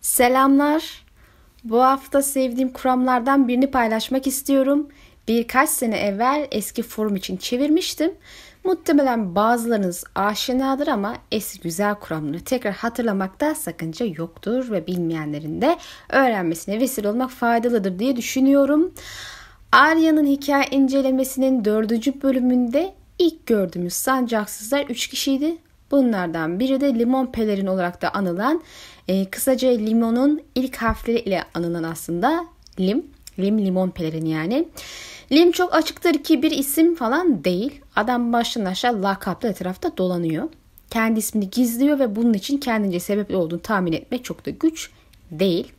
Selamlar. 0.00 1.04
Bu 1.64 1.82
hafta 1.82 2.22
sevdiğim 2.22 2.72
kuramlardan 2.72 3.48
birini 3.48 3.70
paylaşmak 3.70 4.26
istiyorum. 4.26 4.88
Birkaç 5.28 5.70
sene 5.70 5.98
evvel 5.98 6.48
eski 6.50 6.82
forum 6.82 7.16
için 7.16 7.36
çevirmiştim. 7.36 8.14
Muhtemelen 8.64 9.34
bazılarınız 9.34 10.04
aşinadır 10.14 10.88
ama 10.88 11.14
eski 11.32 11.60
güzel 11.60 11.94
kuramları 11.94 12.40
tekrar 12.40 12.74
hatırlamakta 12.74 13.54
sakınca 13.54 14.06
yoktur 14.06 14.70
ve 14.70 14.86
bilmeyenlerin 14.86 15.62
de 15.62 15.78
öğrenmesine 16.08 16.80
vesile 16.80 17.08
olmak 17.08 17.30
faydalıdır 17.30 17.98
diye 17.98 18.16
düşünüyorum. 18.16 18.94
Arya'nın 19.72 20.26
hikaye 20.26 20.66
incelemesinin 20.70 21.64
dördüncü 21.64 22.22
bölümünde 22.22 22.94
ilk 23.18 23.46
gördüğümüz 23.46 23.92
sancaksızlar 23.92 24.86
üç 24.88 25.06
kişiydi. 25.06 25.56
Bunlardan 25.90 26.60
biri 26.60 26.80
de 26.80 26.94
limon 26.94 27.26
pelerin 27.26 27.66
olarak 27.66 28.02
da 28.02 28.14
anılan 28.14 28.62
e, 29.10 29.24
kısaca 29.24 29.68
limonun 29.68 30.40
ilk 30.54 30.76
harfleri 30.76 31.18
ile 31.18 31.44
anılan 31.54 31.82
aslında 31.82 32.44
lim. 32.80 33.06
Lim 33.38 33.64
limon 33.64 33.90
pelerin 33.90 34.26
yani. 34.26 34.68
Lim 35.32 35.52
çok 35.52 35.74
açıktır 35.74 36.14
ki 36.14 36.42
bir 36.42 36.50
isim 36.50 36.94
falan 36.94 37.44
değil. 37.44 37.80
Adam 37.96 38.32
baştan 38.32 38.64
aşağı 38.64 39.02
lakaplı 39.02 39.48
etrafta 39.48 39.96
dolanıyor. 39.96 40.48
Kendi 40.90 41.18
ismini 41.18 41.50
gizliyor 41.50 41.98
ve 41.98 42.16
bunun 42.16 42.32
için 42.32 42.58
kendince 42.58 43.00
sebepli 43.00 43.36
olduğunu 43.36 43.60
tahmin 43.60 43.92
etmek 43.92 44.24
çok 44.24 44.46
da 44.46 44.50
güç 44.50 44.90
değil. 45.30 45.72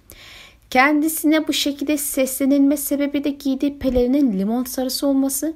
Kendisine 0.70 1.48
bu 1.48 1.54
şekilde 1.54 1.98
seslenilme 1.98 2.78
sebebi 2.78 3.24
de 3.24 3.30
giydiği 3.30 3.80
pelerinin 3.80 4.40
limon 4.40 4.64
sarısı 4.64 5.08
olması. 5.08 5.54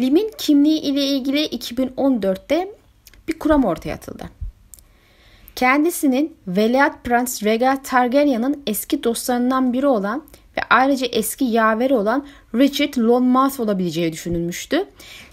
Lim'in 0.00 0.30
kimliği 0.38 0.80
ile 0.80 1.06
ilgili 1.06 1.46
2014'te 1.46 2.74
bir 3.28 3.38
kuram 3.38 3.64
ortaya 3.64 3.94
atıldı. 3.94 4.41
Kendisinin 5.56 6.36
Veliaht 6.46 7.04
Prens 7.04 7.44
Rhaegal 7.44 7.76
Targaryen'ın 7.84 8.62
eski 8.66 9.04
dostlarından 9.04 9.72
biri 9.72 9.86
olan 9.86 10.24
ve 10.56 10.60
ayrıca 10.70 11.06
eski 11.06 11.44
yaveri 11.44 11.94
olan 11.94 12.26
Richard 12.54 12.96
Lonmouth 12.96 13.60
olabileceği 13.60 14.12
düşünülmüştü. 14.12 14.84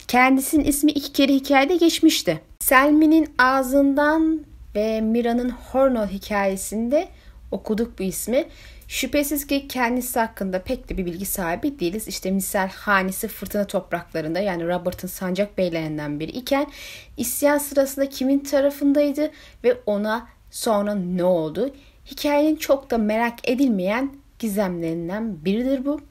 Kendisinin 0.07 0.63
ismi 0.63 0.91
iki 0.91 1.13
kere 1.13 1.33
hikayede 1.33 1.75
geçmişti. 1.75 2.41
Selmi'nin 2.59 3.27
ağzından 3.37 4.39
ve 4.75 5.01
Mira'nın 5.01 5.49
Hornell 5.49 6.07
hikayesinde 6.07 7.07
okuduk 7.51 7.99
bu 7.99 8.03
ismi. 8.03 8.45
Şüphesiz 8.89 9.47
ki 9.47 9.67
kendisi 9.67 10.19
hakkında 10.19 10.61
pek 10.61 10.89
de 10.89 10.97
bir 10.97 11.05
bilgi 11.05 11.25
sahibi 11.25 11.79
değiliz. 11.79 12.07
İşte 12.07 12.31
misal 12.31 12.69
hanesi 12.69 13.27
fırtına 13.27 13.67
topraklarında 13.67 14.39
yani 14.39 14.67
Robert'ın 14.67 15.07
sancak 15.07 15.57
beylerinden 15.57 16.19
biri 16.19 16.31
iken 16.31 16.67
isyan 17.17 17.57
sırasında 17.57 18.09
kimin 18.09 18.39
tarafındaydı 18.39 19.31
ve 19.63 19.77
ona 19.85 20.27
sonra 20.51 20.95
ne 20.95 21.23
oldu? 21.23 21.73
Hikayenin 22.11 22.55
çok 22.55 22.91
da 22.91 22.97
merak 22.97 23.49
edilmeyen 23.49 24.13
gizemlerinden 24.39 25.45
biridir 25.45 25.85
bu. 25.85 26.01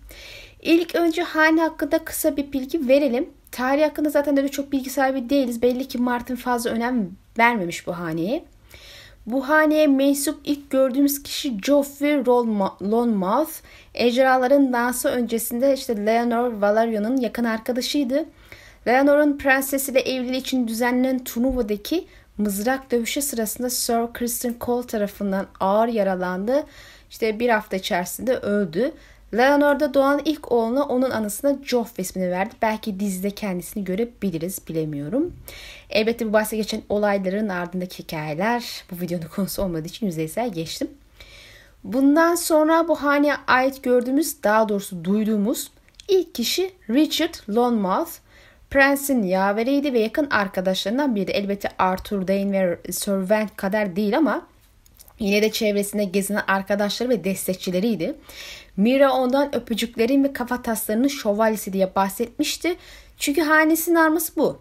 İlk 0.63 0.95
önce 0.95 1.23
hane 1.23 1.61
hakkında 1.61 2.05
kısa 2.05 2.37
bir 2.37 2.53
bilgi 2.53 2.89
verelim. 2.89 3.31
Tarih 3.53 3.85
hakkında 3.85 4.11
zaten 4.11 4.37
öyle 4.37 4.49
çok 4.49 4.73
bilgi 4.73 4.91
sahibi 4.91 5.31
değiliz. 5.31 5.63
Belli 5.63 5.89
ki 5.89 5.99
Martin 5.99 6.37
fazla 6.37 6.71
önem 6.71 7.11
vermemiş 7.39 7.87
bu 7.87 7.99
haneye. 7.99 8.45
Bu 9.29 9.49
haneye 9.49 9.87
mensup 9.87 10.41
ilk 10.45 10.71
gördüğümüz 10.71 11.23
kişi 11.23 11.59
Joffrey 11.63 12.27
Lonmouth. 12.83 13.53
Ejderhaların 13.95 14.73
dansı 14.73 15.09
öncesinde 15.09 15.75
işte 15.75 16.07
Leonor 16.07 16.53
Valarion'un 16.53 17.17
yakın 17.17 17.45
arkadaşıydı. 17.45 18.25
Leonor'un 18.87 19.39
prensesiyle 19.39 20.01
evliliği 20.01 20.41
için 20.41 20.69
düzenlenen 20.69 21.25
turnuvadaki 21.25 22.07
mızrak 22.39 22.91
dövüşü 22.91 23.23
sırasında 23.23 23.71
Sir 23.71 24.13
Kristen 24.15 24.55
Cole 24.61 24.87
tarafından 24.87 25.47
ağır 25.61 25.89
yaralandı. 25.89 26.67
İşte 27.11 27.41
bir 27.41 27.49
hafta 27.49 27.77
içerisinde 27.77 28.37
öldü. 28.37 28.93
Leonor'da 29.35 29.95
doğan 29.95 30.21
ilk 30.25 30.53
oğluna 30.53 30.85
onun 30.85 31.11
anısına 31.11 31.57
Joff 31.65 31.99
ismini 31.99 32.31
verdi. 32.31 32.55
Belki 32.63 33.01
dizide 33.01 33.31
kendisini 33.31 33.85
görebiliriz 33.85 34.69
bilemiyorum. 34.69 35.37
Elbette 35.91 36.29
bu 36.29 36.33
bahse 36.33 36.57
geçen 36.57 36.83
olayların 36.89 37.49
ardındaki 37.49 37.99
hikayeler 37.99 38.85
bu 38.91 39.01
videonun 39.01 39.29
konusu 39.37 39.63
olmadığı 39.63 39.89
için 39.89 40.07
yüzeysel 40.07 40.53
geçtim. 40.53 40.91
Bundan 41.85 42.35
sonra 42.35 42.89
bu 42.89 43.03
haneye 43.03 43.35
ait 43.47 43.83
gördüğümüz 43.83 44.43
daha 44.43 44.69
doğrusu 44.69 45.05
duyduğumuz 45.05 45.71
ilk 46.09 46.35
kişi 46.35 46.71
Richard 46.91 47.35
Lonmouth. 47.55 48.11
Prensin 48.71 49.23
yaveriydi 49.23 49.93
ve 49.93 49.99
yakın 49.99 50.31
arkadaşlarından 50.31 51.15
biri. 51.15 51.31
Elbette 51.31 51.69
Arthur 51.79 52.29
Dane 52.29 52.69
ve 52.69 52.79
Sir 52.93 53.57
kadar 53.57 53.97
değil 53.97 54.17
ama 54.17 54.47
Yine 55.19 55.43
de 55.43 55.53
çevresinde 55.53 56.05
gezinen 56.05 56.43
arkadaşları 56.47 57.09
ve 57.09 57.25
destekçileriydi. 57.25 58.15
Mira 58.79 59.13
ondan 59.13 59.55
öpücüklerin 59.55 60.25
ve 60.25 60.33
kafa 60.33 60.63
taslarının 60.63 61.09
şövalyesi 61.09 61.73
diye 61.73 61.95
bahsetmişti. 61.95 62.77
Çünkü 63.17 63.41
hanesinin 63.41 63.97
arması 63.97 64.37
bu. 64.37 64.61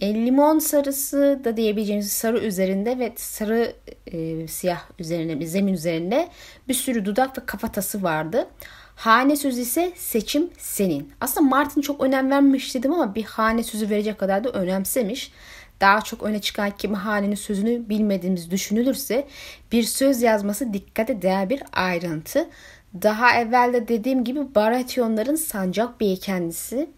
E, 0.00 0.14
limon 0.14 0.58
sarısı 0.58 1.40
da 1.44 1.56
diyebileceğimiz 1.56 2.12
sarı 2.12 2.38
üzerinde 2.38 2.98
ve 2.98 3.12
sarı 3.16 3.72
e, 4.06 4.48
siyah 4.48 4.82
üzerinde, 4.98 5.46
zemin 5.46 5.72
üzerinde 5.72 6.28
bir 6.68 6.74
sürü 6.74 7.04
dudak 7.04 7.38
ve 7.38 7.46
kafatası 7.46 8.02
vardı. 8.02 8.46
Hane 8.96 9.36
sözü 9.36 9.60
ise 9.60 9.92
seçim 9.96 10.50
senin. 10.58 11.12
Aslında 11.20 11.48
Martin 11.48 11.80
çok 11.80 12.00
önem 12.00 12.30
vermiş 12.30 12.74
dedim 12.74 12.92
ama 12.92 13.14
bir 13.14 13.24
hane 13.24 13.62
sözü 13.62 13.90
verecek 13.90 14.18
kadar 14.18 14.44
da 14.44 14.50
önemsemiş 14.50 15.32
daha 15.80 16.00
çok 16.00 16.22
öne 16.22 16.40
çıkan 16.40 16.70
kimi 16.70 16.96
halinin 16.96 17.34
sözünü 17.34 17.88
bilmediğimiz 17.88 18.50
düşünülürse 18.50 19.26
bir 19.72 19.82
söz 19.82 20.22
yazması 20.22 20.72
dikkate 20.72 21.22
değer 21.22 21.50
bir 21.50 21.62
ayrıntı. 21.72 22.48
Daha 22.94 23.40
evvel 23.40 23.72
de 23.72 23.88
dediğim 23.88 24.24
gibi 24.24 24.54
Baratyonların 24.54 25.34
Sancak 25.34 26.00
Bey'i 26.00 26.20
kendisi, 26.20 26.90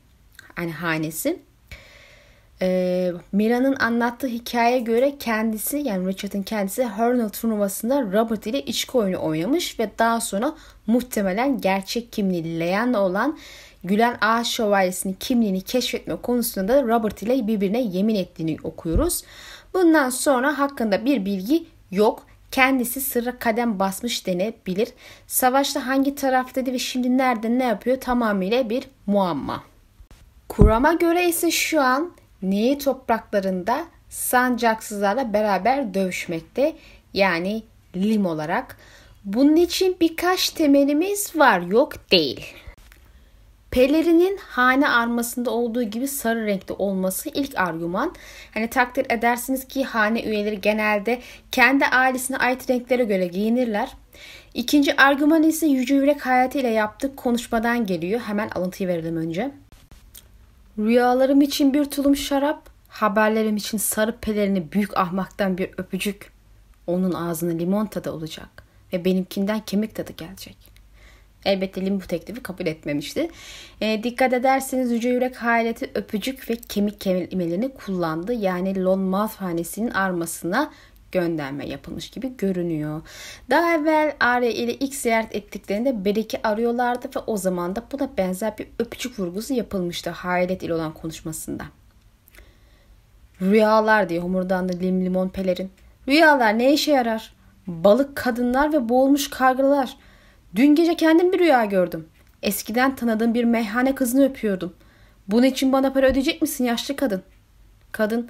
hani 0.55 0.73
hanesi. 0.73 1.39
Ee, 2.63 3.13
Mira'nın 3.33 3.77
anlattığı 3.77 4.27
hikayeye 4.27 4.79
göre 4.79 5.15
kendisi 5.19 5.77
yani 5.77 6.09
Richard'ın 6.09 6.43
kendisi 6.43 6.85
Hurnell 6.85 7.29
turnuvasında 7.29 8.03
Robert 8.03 8.47
ile 8.47 8.61
içki 8.63 8.99
oyunu 8.99 9.23
oynamış 9.23 9.79
ve 9.79 9.91
daha 9.99 10.21
sonra 10.21 10.55
muhtemelen 10.87 11.61
gerçek 11.61 12.13
kimliği 12.13 12.61
Leanna 12.61 13.01
olan 13.01 13.39
Gülen 13.85 14.19
Ağaç 14.21 14.47
Şövalyesi'nin 14.47 15.17
kimliğini 15.21 15.61
keşfetme 15.61 16.17
konusunda 16.17 16.69
da 16.69 16.83
Robert 16.83 17.23
ile 17.23 17.47
birbirine 17.47 17.83
yemin 17.83 18.15
ettiğini 18.15 18.57
okuyoruz. 18.63 19.25
Bundan 19.75 20.11
sonra 20.11 20.59
hakkında 20.59 21.05
bir 21.05 21.25
bilgi 21.25 21.67
yok. 21.91 22.27
Kendisi 22.53 23.01
sırra 23.01 23.39
kadem 23.39 23.79
basmış 23.79 24.27
denebilir. 24.27 24.89
Savaşta 25.27 25.87
hangi 25.87 26.15
taraftaydı 26.15 26.73
ve 26.73 26.79
şimdi 26.79 27.19
nerede 27.19 27.59
ne 27.59 27.65
yapıyor 27.65 28.01
tamamıyla 28.01 28.71
bir 28.71 28.89
muamma. 29.07 29.63
Kurama 30.49 30.93
göre 30.93 31.29
ise 31.29 31.51
şu 31.51 31.81
an 31.81 32.13
Neyi 32.43 32.79
topraklarında 32.79 33.85
sancaksızlarla 34.09 35.33
beraber 35.33 35.95
dövüşmekte. 35.95 36.77
Yani 37.15 37.63
lim 37.97 38.27
olarak. 38.27 38.77
Bunun 39.25 39.57
için 39.57 39.97
birkaç 40.01 40.51
temelimiz 40.51 41.37
var 41.37 41.61
yok 41.61 42.11
değil. 42.11 42.55
Pelerinin 43.73 44.37
hane 44.37 44.89
armasında 44.89 45.51
olduğu 45.51 45.83
gibi 45.83 46.09
sarı 46.09 46.47
renkte 46.47 46.75
olması 46.75 47.29
ilk 47.35 47.59
argüman. 47.59 48.15
Hani 48.55 48.71
takdir 48.71 49.07
edersiniz 49.11 49.69
ki 49.69 49.85
hane 49.85 50.23
üyeleri 50.23 50.61
genelde 50.61 51.21
kendi 51.53 51.87
ailesine 51.87 52.37
ait 52.37 52.71
renklere 52.71 53.05
göre 53.05 53.27
giyinirler. 53.27 53.89
İkinci 54.55 54.97
argüman 54.97 55.43
ise 55.43 55.67
Yüce 55.67 55.95
Yürek 55.95 56.27
Hayatı 56.27 56.59
ile 56.59 56.69
yaptığı 56.69 57.17
konuşmadan 57.17 57.87
geliyor. 57.87 58.21
Hemen 58.21 58.49
alıntıyı 58.49 58.89
verelim 58.89 59.17
önce. 59.17 59.51
Rüyalarım 60.79 61.41
için 61.41 61.75
bir 61.75 61.85
tulum 61.85 62.17
şarap, 62.17 62.69
haberlerim 62.89 63.57
için 63.57 63.79
sarı 63.79 64.17
pelerini 64.17 64.73
büyük 64.73 64.97
ahmaktan 64.99 65.59
bir 65.59 65.71
öpücük. 65.77 66.33
Onun 66.87 67.13
ağzına 67.13 67.53
limon 67.53 67.87
tadı 67.87 68.13
olacak 68.13 68.65
ve 68.93 69.05
benimkinden 69.05 69.61
kemik 69.61 69.95
tadı 69.95 70.13
gelecek. 70.13 70.72
Elbette 71.45 71.87
Lim 71.87 72.01
bu 72.01 72.07
teklifi 72.07 72.43
kabul 72.43 72.67
etmemişti. 72.67 73.31
E, 73.81 74.03
dikkat 74.03 74.33
ederseniz 74.33 74.93
Yüce 74.93 75.09
Yürek 75.09 75.37
Hayaleti 75.37 75.91
öpücük 75.95 76.51
ve 76.51 76.57
kemik 76.57 77.01
kelimelerini 77.01 77.69
kullandı. 77.69 78.33
Yani 78.33 78.85
Lon 78.85 79.01
Mouth 79.01 79.35
hanesinin 79.35 79.91
armasına 79.91 80.71
gönderme 81.13 81.67
yapılmış 81.67 82.11
gibi 82.11 82.37
görünüyor. 82.37 83.03
Daha 83.51 83.75
evvel 83.75 84.17
Arya 84.21 84.51
ile 84.51 84.75
ilk 84.75 84.95
ziyaret 84.95 85.35
ettiklerinde 85.35 86.05
Berek'i 86.05 86.43
arıyorlardı 86.43 87.09
ve 87.17 87.21
o 87.27 87.37
zaman 87.37 87.77
da 87.77 87.83
buna 87.93 88.11
benzer 88.17 88.59
bir 88.59 88.67
öpücük 88.79 89.19
vurgusu 89.19 89.55
yapılmıştı 89.55 90.11
Hayalet 90.11 90.63
ile 90.63 90.75
olan 90.75 90.95
konuşmasında. 90.95 91.65
Rüyalar 93.41 94.09
diye 94.09 94.21
homurdandı 94.21 94.81
lim 94.81 95.05
limon 95.05 95.29
pelerin. 95.29 95.71
Rüyalar 96.09 96.59
ne 96.59 96.73
işe 96.73 96.93
yarar? 96.93 97.35
Balık 97.67 98.17
kadınlar 98.17 98.73
ve 98.73 98.89
boğulmuş 98.89 99.31
kargalar.'' 99.31 100.12
Dün 100.57 100.75
gece 100.75 100.97
kendim 100.97 101.33
bir 101.33 101.39
rüya 101.39 101.65
gördüm. 101.65 102.09
Eskiden 102.43 102.97
tanıdığım 102.97 103.35
bir 103.35 103.45
meyhane 103.45 103.95
kızını 103.95 104.25
öpüyordum. 104.25 104.75
Bunun 105.29 105.43
için 105.43 105.73
bana 105.73 105.93
para 105.93 106.07
ödeyecek 106.07 106.43
misin 106.43 106.65
yaşlı 106.65 106.97
kadın? 106.97 107.23
Kadın, 107.93 108.29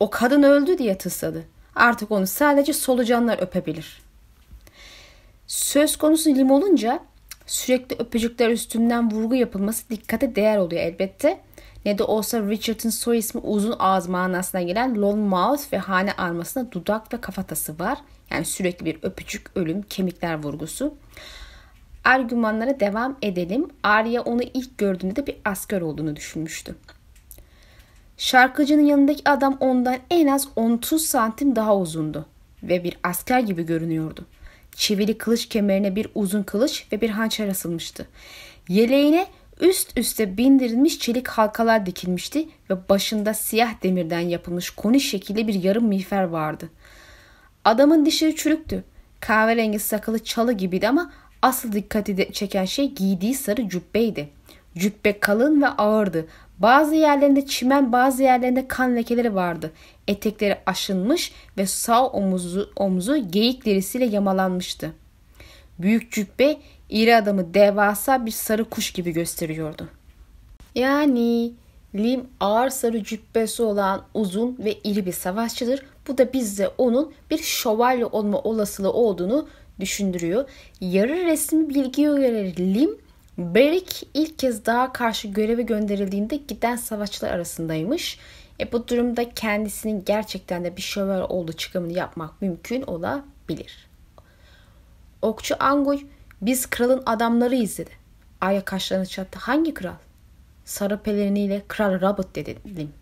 o 0.00 0.10
kadın 0.10 0.42
öldü 0.42 0.78
diye 0.78 0.98
tısladı. 0.98 1.44
Artık 1.74 2.10
onu 2.10 2.26
sadece 2.26 2.72
solucanlar 2.72 3.42
öpebilir. 3.42 4.02
Söz 5.46 5.96
konusu 5.96 6.30
Lim 6.30 6.50
olunca 6.50 7.00
sürekli 7.46 7.96
öpücükler 7.98 8.50
üstünden 8.50 9.10
vurgu 9.10 9.34
yapılması 9.34 9.90
dikkate 9.90 10.34
değer 10.36 10.56
oluyor 10.56 10.82
elbette. 10.82 11.40
Ne 11.84 11.98
de 11.98 12.02
olsa 12.02 12.42
Richard'ın 12.42 12.90
soy 12.90 13.18
ismi 13.18 13.40
uzun 13.40 13.74
ağız 13.78 14.08
manasına 14.08 14.62
gelen 14.62 15.02
long 15.02 15.28
mouth 15.28 15.72
ve 15.72 15.78
hane 15.78 16.12
armasında 16.12 16.72
dudak 16.72 17.14
ve 17.14 17.20
kafatası 17.20 17.78
var. 17.78 17.98
Yani 18.30 18.44
sürekli 18.44 18.84
bir 18.84 18.98
öpücük, 19.02 19.46
ölüm, 19.54 19.82
kemikler 19.82 20.42
vurgusu. 20.42 20.94
Argümanlara 22.04 22.80
devam 22.80 23.16
edelim. 23.22 23.68
Arya 23.82 24.22
onu 24.22 24.42
ilk 24.54 24.78
gördüğünde 24.78 25.16
de 25.16 25.26
bir 25.26 25.36
asker 25.44 25.80
olduğunu 25.80 26.16
düşünmüştü. 26.16 26.74
Şarkıcının 28.16 28.86
yanındaki 28.86 29.30
adam 29.30 29.56
ondan 29.60 29.96
en 30.10 30.26
az 30.26 30.48
30 30.56 31.06
santim 31.06 31.56
daha 31.56 31.76
uzundu 31.76 32.26
ve 32.62 32.84
bir 32.84 32.98
asker 33.02 33.40
gibi 33.40 33.66
görünüyordu. 33.66 34.26
Çivili 34.72 35.18
kılıç 35.18 35.48
kemerine 35.48 35.96
bir 35.96 36.08
uzun 36.14 36.42
kılıç 36.42 36.86
ve 36.92 37.00
bir 37.00 37.10
hançer 37.10 37.48
asılmıştı. 37.48 38.06
Yeleğine 38.68 39.26
üst 39.60 39.98
üste 39.98 40.36
bindirilmiş 40.36 40.98
çelik 40.98 41.28
halkalar 41.28 41.86
dikilmişti 41.86 42.48
ve 42.70 42.88
başında 42.88 43.34
siyah 43.34 43.82
demirden 43.82 44.20
yapılmış 44.20 44.70
koni 44.70 45.00
şekilli 45.00 45.48
bir 45.48 45.62
yarım 45.62 45.84
miğfer 45.84 46.24
vardı. 46.24 46.68
Adamın 47.64 48.06
dişleri 48.06 48.36
çürüktü. 48.36 48.84
Kahverengi 49.20 49.78
sakalı 49.78 50.24
çalı 50.24 50.52
gibiydi 50.52 50.88
ama 50.88 51.12
asıl 51.42 51.72
dikkati 51.72 52.32
çeken 52.32 52.64
şey 52.64 52.94
giydiği 52.94 53.34
sarı 53.34 53.68
cübbeydi. 53.68 54.28
Cübbe 54.76 55.20
kalın 55.20 55.62
ve 55.62 55.68
ağırdı. 55.68 56.26
Bazı 56.58 56.94
yerlerinde 56.94 57.46
çimen 57.46 57.92
bazı 57.92 58.22
yerlerinde 58.22 58.68
kan 58.68 58.96
lekeleri 58.96 59.34
vardı. 59.34 59.72
Etekleri 60.08 60.58
aşınmış 60.66 61.32
ve 61.58 61.66
sağ 61.66 62.06
omuzu, 62.06 62.70
omuzu 62.76 63.30
geyik 63.30 63.66
derisiyle 63.66 64.04
yamalanmıştı. 64.04 64.92
Büyük 65.78 66.12
cübbe 66.12 66.56
iri 66.88 67.16
adamı 67.16 67.54
devasa 67.54 68.26
bir 68.26 68.30
sarı 68.30 68.64
kuş 68.64 68.90
gibi 68.90 69.10
gösteriyordu. 69.10 69.88
Yani 70.74 71.52
Lim 71.94 72.26
ağır 72.40 72.70
sarı 72.70 73.04
cübbesi 73.04 73.62
olan 73.62 74.02
uzun 74.14 74.56
ve 74.58 74.74
iri 74.84 75.06
bir 75.06 75.12
savaşçıdır. 75.12 75.86
Bu 76.08 76.18
da 76.18 76.32
bizde 76.32 76.68
onun 76.78 77.12
bir 77.30 77.38
şövalye 77.38 78.06
olma 78.06 78.38
olasılığı 78.38 78.92
olduğunu 78.92 79.48
düşündürüyor. 79.80 80.48
Yarı 80.80 81.26
resmi 81.26 81.68
bilgiye 81.68 82.08
göre 82.08 82.56
Lim 82.56 82.98
Beric 83.38 84.06
ilk 84.14 84.38
kez 84.38 84.66
daha 84.66 84.92
karşı 84.92 85.28
göreve 85.28 85.62
gönderildiğinde 85.62 86.36
giden 86.36 86.76
savaşçılar 86.76 87.30
arasındaymış. 87.30 88.18
E 88.60 88.72
bu 88.72 88.88
durumda 88.88 89.30
kendisinin 89.30 90.04
gerçekten 90.04 90.64
de 90.64 90.76
bir 90.76 90.82
şövalye 90.82 91.24
olduğu 91.24 91.52
çıkımını 91.52 91.92
yapmak 91.92 92.42
mümkün 92.42 92.82
olabilir. 92.82 93.88
Okçu 95.22 95.54
Anguy 95.60 96.00
biz 96.42 96.66
kralın 96.66 97.02
adamlarıyız 97.06 97.78
dedi. 97.78 97.90
Aya 98.40 98.64
kaşlarını 98.64 99.06
çattı. 99.06 99.38
Hangi 99.38 99.74
kral? 99.74 99.94
Sarı 100.64 101.02
peleriniyle 101.02 101.62
Kral 101.68 102.00
Robert 102.00 102.34
dedim. 102.34 102.92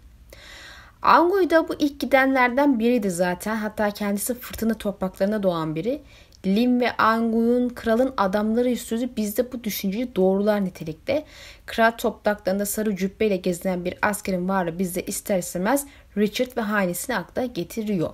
Anguy 1.03 1.51
da 1.51 1.69
bu 1.69 1.75
ilk 1.79 2.01
gidenlerden 2.01 2.79
biriydi 2.79 3.11
zaten. 3.11 3.57
Hatta 3.57 3.91
kendisi 3.91 4.35
fırtına 4.35 4.75
topraklarına 4.75 5.43
doğan 5.43 5.75
biri. 5.75 6.03
Lim 6.47 6.81
ve 6.81 6.97
Anguy'un 6.97 7.69
kralın 7.69 8.15
adamları 8.17 8.77
sözü 8.77 9.17
bizde 9.17 9.53
bu 9.53 9.65
düşünceyi 9.65 10.17
doğrular 10.17 10.65
nitelikte. 10.65 11.25
Kral 11.67 11.91
topraklarında 11.91 12.67
sarı 12.67 12.97
cübbeyle 12.97 13.37
gezinen 13.37 13.85
bir 13.85 13.95
askerin 14.03 14.49
varlığı 14.49 14.79
bizde 14.79 15.03
ister 15.03 15.39
istemez 15.39 15.87
Richard 16.17 16.57
ve 16.57 16.61
hanesini 16.61 17.17
akla 17.17 17.45
getiriyor. 17.45 18.11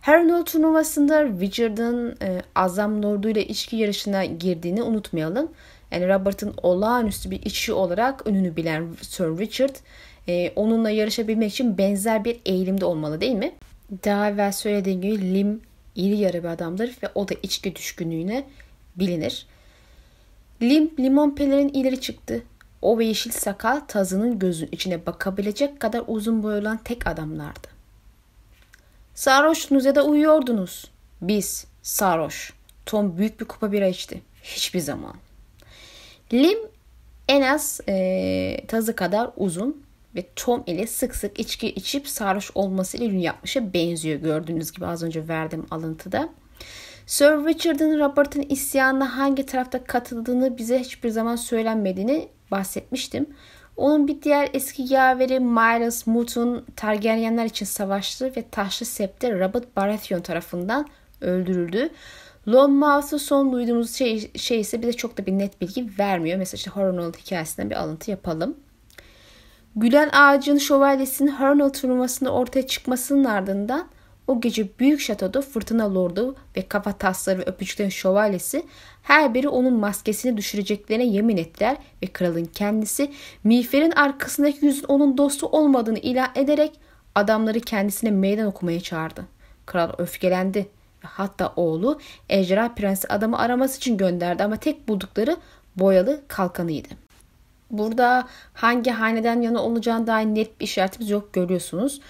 Harrenhal 0.00 0.42
turnuvasında 0.42 1.24
Richard'ın 1.24 2.16
e, 2.22 2.42
Azam 2.54 3.02
Lord'u 3.02 3.28
içki 3.28 3.76
yarışına 3.76 4.24
girdiğini 4.24 4.82
unutmayalım. 4.82 5.50
Yani 5.92 6.08
Robert'ın 6.08 6.54
olağanüstü 6.62 7.30
bir 7.30 7.42
içi 7.42 7.72
olarak 7.72 8.26
önünü 8.26 8.56
bilen 8.56 8.88
Sir 9.02 9.24
Richard 9.24 9.76
e, 10.28 10.52
onunla 10.56 10.90
yarışabilmek 10.90 11.52
için 11.52 11.78
benzer 11.78 12.24
bir 12.24 12.40
eğilimde 12.46 12.84
olmalı 12.84 13.20
değil 13.20 13.34
mi? 13.34 13.52
Daha 14.04 14.30
evvel 14.30 14.52
söylediğim 14.52 15.00
gibi 15.00 15.34
Lim 15.34 15.60
iri 16.00 16.16
yarı 16.16 16.42
bir 16.42 16.48
adamdır 16.48 16.96
ve 17.02 17.08
o 17.14 17.28
da 17.28 17.34
içki 17.42 17.76
düşkünlüğüne 17.76 18.46
bilinir. 18.96 19.46
Lim 20.62 20.90
limon 20.98 21.34
pelerin 21.34 21.68
ileri 21.68 22.00
çıktı. 22.00 22.42
O 22.82 22.98
ve 22.98 23.04
yeşil 23.04 23.30
sakal 23.30 23.80
tazının 23.80 24.38
gözün 24.38 24.68
içine 24.72 25.06
bakabilecek 25.06 25.80
kadar 25.80 26.02
uzun 26.06 26.42
boylu 26.42 26.60
olan 26.60 26.80
tek 26.84 27.06
adamlardı. 27.06 27.68
Sarhoştunuz 29.14 29.84
ya 29.84 29.94
da 29.94 30.04
uyuyordunuz. 30.04 30.90
Biz 31.22 31.66
sarhoş. 31.82 32.52
Tom 32.86 33.18
büyük 33.18 33.40
bir 33.40 33.44
kupa 33.44 33.72
bira 33.72 33.86
içti. 33.86 34.22
Hiçbir 34.42 34.80
zaman. 34.80 35.14
Lim 36.32 36.58
en 37.28 37.42
az 37.42 37.80
e, 37.88 38.66
tazı 38.68 38.96
kadar 38.96 39.30
uzun 39.36 39.82
ve 40.14 40.26
Tom 40.36 40.62
ile 40.66 40.86
sık 40.86 41.16
sık 41.16 41.40
içki 41.40 41.68
içip 41.68 42.08
sarhoş 42.08 42.50
olmasıyla 42.54 43.06
ünlü 43.06 43.18
yapmışa 43.18 43.72
benziyor 43.72 44.20
gördüğünüz 44.20 44.72
gibi 44.72 44.86
az 44.86 45.02
önce 45.02 45.28
verdiğim 45.28 45.66
alıntıda. 45.70 46.28
Sir 47.06 47.26
Richard'ın 47.26 48.00
Robert'ın 48.00 48.42
isyanına 48.42 49.18
hangi 49.18 49.46
tarafta 49.46 49.84
katıldığını 49.84 50.58
bize 50.58 50.78
hiçbir 50.78 51.08
zaman 51.08 51.36
söylenmediğini 51.36 52.28
bahsetmiştim. 52.50 53.26
Onun 53.76 54.08
bir 54.08 54.22
diğer 54.22 54.48
eski 54.52 54.94
yaveri 54.94 55.40
Myles 55.40 56.06
Mutun 56.06 56.64
Targaryenler 56.76 57.44
için 57.44 57.66
savaştı 57.66 58.32
ve 58.36 58.44
taşlı 58.50 58.86
septe 58.86 59.32
Robert 59.40 59.76
Baratheon 59.76 60.20
tarafından 60.20 60.88
öldürüldü. 61.20 61.90
Lonmouth'u 62.48 63.18
son 63.18 63.52
duyduğumuz 63.52 63.94
şey, 63.94 64.30
şey 64.36 64.60
ise 64.60 64.82
bize 64.82 64.92
çok 64.92 65.18
da 65.18 65.26
bir 65.26 65.32
net 65.32 65.60
bilgi 65.60 65.98
vermiyor. 65.98 66.38
Mesela 66.38 66.56
işte 66.56 66.70
Hornell 66.70 67.12
hikayesinden 67.12 67.70
bir 67.70 67.74
alıntı 67.74 68.10
yapalım. 68.10 68.56
Gülen 69.80 70.08
Ağacın 70.12 70.58
şövalyesinin 70.58 71.30
Hernal 71.30 71.68
turnuvasında 71.68 72.32
ortaya 72.32 72.66
çıkmasının 72.66 73.24
ardından 73.24 73.88
o 74.26 74.40
gece 74.40 74.68
büyük 74.78 75.00
şatoda 75.00 75.42
fırtına 75.42 75.94
lordu 75.94 76.36
ve 76.56 76.68
kafa 76.68 76.92
tasları 76.92 77.38
ve 77.38 77.42
öpücüklerin 77.42 77.88
şövalyesi 77.88 78.66
her 79.02 79.34
biri 79.34 79.48
onun 79.48 79.74
maskesini 79.74 80.36
düşüreceklerine 80.36 81.04
yemin 81.04 81.36
ettiler 81.36 81.76
ve 82.02 82.06
kralın 82.06 82.44
kendisi 82.44 83.10
miğferin 83.44 83.90
arkasındaki 83.90 84.66
yüzün 84.66 84.84
onun 84.88 85.18
dostu 85.18 85.46
olmadığını 85.46 85.98
ilan 85.98 86.28
ederek 86.34 86.72
adamları 87.14 87.60
kendisine 87.60 88.10
meydan 88.10 88.46
okumaya 88.46 88.80
çağırdı. 88.80 89.24
Kral 89.66 89.92
öfkelendi 89.98 90.58
ve 91.04 91.08
hatta 91.08 91.52
oğlu 91.56 92.00
Ejderha 92.28 92.74
Prensi 92.74 93.08
adamı 93.08 93.38
araması 93.38 93.76
için 93.76 93.96
gönderdi 93.96 94.44
ama 94.44 94.56
tek 94.56 94.88
buldukları 94.88 95.36
boyalı 95.76 96.20
kalkanıydı. 96.28 97.09
Burada 97.70 98.28
hangi 98.54 98.90
haneden 98.90 99.40
yana 99.40 99.62
olacağına 99.62 100.06
dair 100.06 100.26
net 100.26 100.60
bir 100.60 100.64
işaretimiz 100.64 101.10
yok 101.10 101.32
görüyorsunuz. 101.32 102.00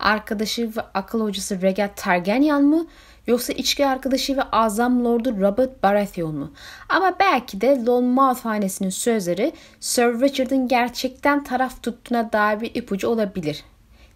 Arkadaşı 0.00 0.76
ve 0.76 0.80
akıl 0.94 1.20
hocası 1.20 1.62
Rhaegar 1.62 1.96
Targaryen 1.96 2.64
mı 2.64 2.86
yoksa 3.26 3.52
içki 3.52 3.86
arkadaşı 3.86 4.36
ve 4.36 4.42
azam 4.42 5.04
lordu 5.04 5.40
Robert 5.40 5.82
Baratheon 5.82 6.34
mu? 6.34 6.52
Ama 6.88 7.16
belki 7.20 7.60
de 7.60 7.84
Lone 7.86 8.06
Mouth 8.06 8.44
hanesinin 8.44 8.90
sözleri 8.90 9.52
Sir 9.80 10.20
Richard'ın 10.20 10.68
gerçekten 10.68 11.44
taraf 11.44 11.82
tuttuğuna 11.82 12.32
dair 12.32 12.60
bir 12.60 12.74
ipucu 12.74 13.08
olabilir. 13.08 13.64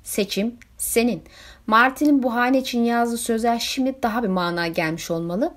Seçim 0.02 0.56
senin. 0.78 1.22
Martin'in 1.66 2.22
bu 2.22 2.34
hane 2.34 2.58
için 2.58 2.84
yazdığı 2.84 3.18
sözler 3.18 3.58
şimdi 3.58 3.94
daha 4.02 4.22
bir 4.22 4.28
mana 4.28 4.68
gelmiş 4.68 5.10
olmalı. 5.10 5.54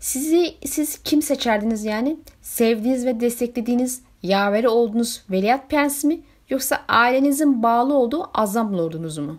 Sizi 0.00 0.54
siz 0.66 1.02
kim 1.02 1.22
seçerdiniz 1.22 1.84
yani? 1.84 2.16
Sevdiğiniz 2.42 3.06
ve 3.06 3.20
desteklediğiniz 3.20 4.02
yaveri 4.22 4.68
olduğunuz 4.68 5.22
veliaht 5.30 5.70
prens 5.70 6.04
mi 6.04 6.20
yoksa 6.48 6.84
ailenizin 6.88 7.62
bağlı 7.62 7.94
olduğu 7.94 8.30
azam 8.34 8.78
lordunuz 8.78 9.18
mu? 9.18 9.38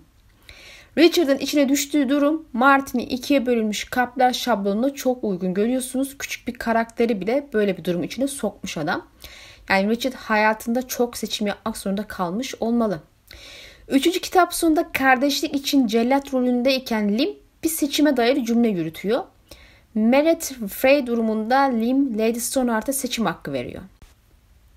Richard'ın 0.98 1.38
içine 1.38 1.70
düştüğü 1.70 2.10
durum 2.10 2.46
Martin'i 2.54 3.04
ikiye 3.04 3.46
bölünmüş 3.46 3.84
kaplar 3.84 4.34
şablonuna 4.34 4.94
çok 4.94 5.24
uygun 5.24 5.54
görüyorsunuz. 5.54 6.18
Küçük 6.18 6.48
bir 6.48 6.54
karakteri 6.54 7.22
bile 7.22 7.48
böyle 7.54 7.78
bir 7.78 7.84
durum 7.84 8.04
içine 8.04 8.28
sokmuş 8.28 8.78
adam. 8.78 9.08
Yani 9.70 9.90
Richard 9.90 10.13
hayatında 10.13 10.88
çok 10.88 11.18
seçim 11.18 11.48
yapmak 11.48 11.78
zorunda 11.78 12.08
kalmış 12.08 12.56
olmalı. 12.60 13.00
Üçüncü 13.88 14.20
kitap 14.20 14.54
sonunda 14.54 14.92
kardeşlik 14.92 15.56
için 15.56 15.88
cellat 15.88 16.34
rolündeyken 16.34 17.18
Lim 17.18 17.30
bir 17.63 17.70
seçime 17.70 18.18
dair 18.18 18.46
cümle 18.46 18.68
yürütüyor. 18.68 19.24
Meret 19.96 20.54
Frey 20.70 21.08
durumunda 21.08 21.58
Lim 21.60 22.20
Lady 22.20 22.40
Stoneheart'a 22.40 22.94
seçim 22.94 23.25
hakkı 23.25 23.54
veriyor. 23.54 23.82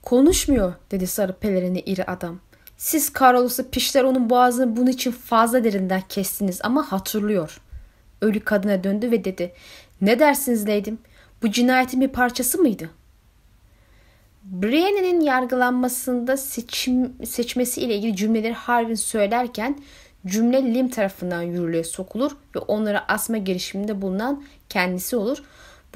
Konuşmuyor 0.06 0.74
dedi 0.90 1.06
sarı 1.06 1.32
pelerini 1.32 1.80
iri 1.80 2.04
adam. 2.04 2.40
Siz 2.76 3.12
Carlos'u 3.20 3.70
pişler 3.70 4.04
onun 4.04 4.30
boğazını 4.30 4.76
bunun 4.76 4.86
için 4.86 5.10
fazla 5.10 5.64
derinden 5.64 6.02
kestiniz 6.08 6.60
ama 6.62 6.92
hatırlıyor. 6.92 7.60
Ölü 8.20 8.40
kadına 8.40 8.84
döndü 8.84 9.10
ve 9.10 9.24
dedi. 9.24 9.52
Ne 10.00 10.18
dersiniz 10.18 10.66
Leydim? 10.66 10.98
Bu 11.42 11.50
cinayetin 11.50 12.00
bir 12.00 12.08
parçası 12.08 12.58
mıydı? 12.58 12.90
Brienne'nin 14.44 15.20
yargılanmasında 15.20 16.36
seçim, 16.36 17.12
seçmesi 17.26 17.80
ile 17.80 17.94
ilgili 17.96 18.16
cümleleri 18.16 18.54
Harvin 18.54 18.94
söylerken 18.94 19.78
cümle 20.26 20.74
Lim 20.74 20.90
tarafından 20.90 21.42
yürürlüğe 21.42 21.84
sokulur 21.84 22.36
ve 22.56 22.58
onları 22.58 23.12
asma 23.12 23.36
girişiminde 23.36 24.02
bulunan 24.02 24.44
kendisi 24.68 25.16
olur. 25.16 25.42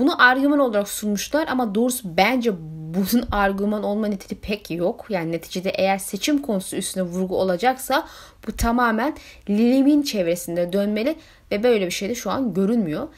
Bunu 0.00 0.22
argüman 0.22 0.58
olarak 0.58 0.88
sunmuşlar 0.88 1.48
ama 1.48 1.74
doğrusu 1.74 2.16
bence 2.16 2.52
bunun 2.94 3.24
argüman 3.32 3.82
olma 3.82 4.06
niteliği 4.06 4.40
pek 4.40 4.70
yok. 4.70 5.06
Yani 5.08 5.32
neticede 5.32 5.70
eğer 5.70 5.98
seçim 5.98 6.42
konusu 6.42 6.76
üstüne 6.76 7.02
vurgu 7.02 7.36
olacaksa 7.36 8.06
bu 8.48 8.52
tamamen 8.52 9.16
Lim'in 9.48 10.02
çevresinde 10.02 10.72
dönmeli 10.72 11.16
ve 11.50 11.62
böyle 11.62 11.86
bir 11.86 11.90
şey 11.90 12.08
de 12.08 12.14
şu 12.14 12.30
an 12.30 12.54
görünmüyor. 12.54 13.08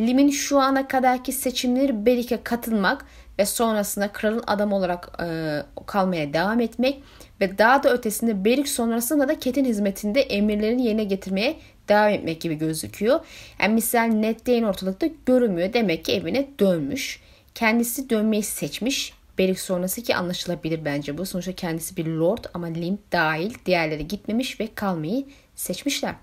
Lim'in 0.00 0.30
şu 0.30 0.58
ana 0.58 0.88
kadarki 0.88 1.32
seçimleri 1.32 2.06
Berik'e 2.06 2.42
katılmak 2.42 3.06
ve 3.38 3.46
sonrasında 3.46 4.08
kralın 4.08 4.44
adam 4.46 4.72
olarak 4.72 5.22
e, 5.22 5.58
kalmaya 5.86 6.32
devam 6.32 6.60
etmek 6.60 7.02
ve 7.40 7.58
daha 7.58 7.82
da 7.82 7.92
ötesinde 7.92 8.44
Berik 8.44 8.68
sonrasında 8.68 9.28
da 9.28 9.38
Ket'in 9.38 9.64
hizmetinde 9.64 10.20
emirlerini 10.20 10.84
yerine 10.84 11.04
getirmeye 11.04 11.56
devam 11.88 12.08
etmek 12.08 12.40
gibi 12.40 12.54
gözüküyor. 12.54 13.20
Yani 13.60 13.74
misal 13.74 14.04
net 14.04 14.46
değil 14.46 14.64
ortalıkta 14.64 15.08
görünmüyor. 15.26 15.72
Demek 15.72 16.04
ki 16.04 16.12
evine 16.12 16.48
dönmüş. 16.60 17.20
Kendisi 17.54 18.10
dönmeyi 18.10 18.42
seçmiş. 18.42 19.12
Berik 19.38 19.60
sonrası 19.60 20.02
ki 20.02 20.16
anlaşılabilir 20.16 20.84
bence 20.84 21.18
bu. 21.18 21.26
Sonuçta 21.26 21.52
kendisi 21.52 21.96
bir 21.96 22.06
lord 22.06 22.44
ama 22.54 22.66
Lim 22.66 22.98
dahil 23.12 23.54
diğerleri 23.66 24.08
gitmemiş 24.08 24.60
ve 24.60 24.68
kalmayı 24.74 25.24
seçmişler. 25.56 26.14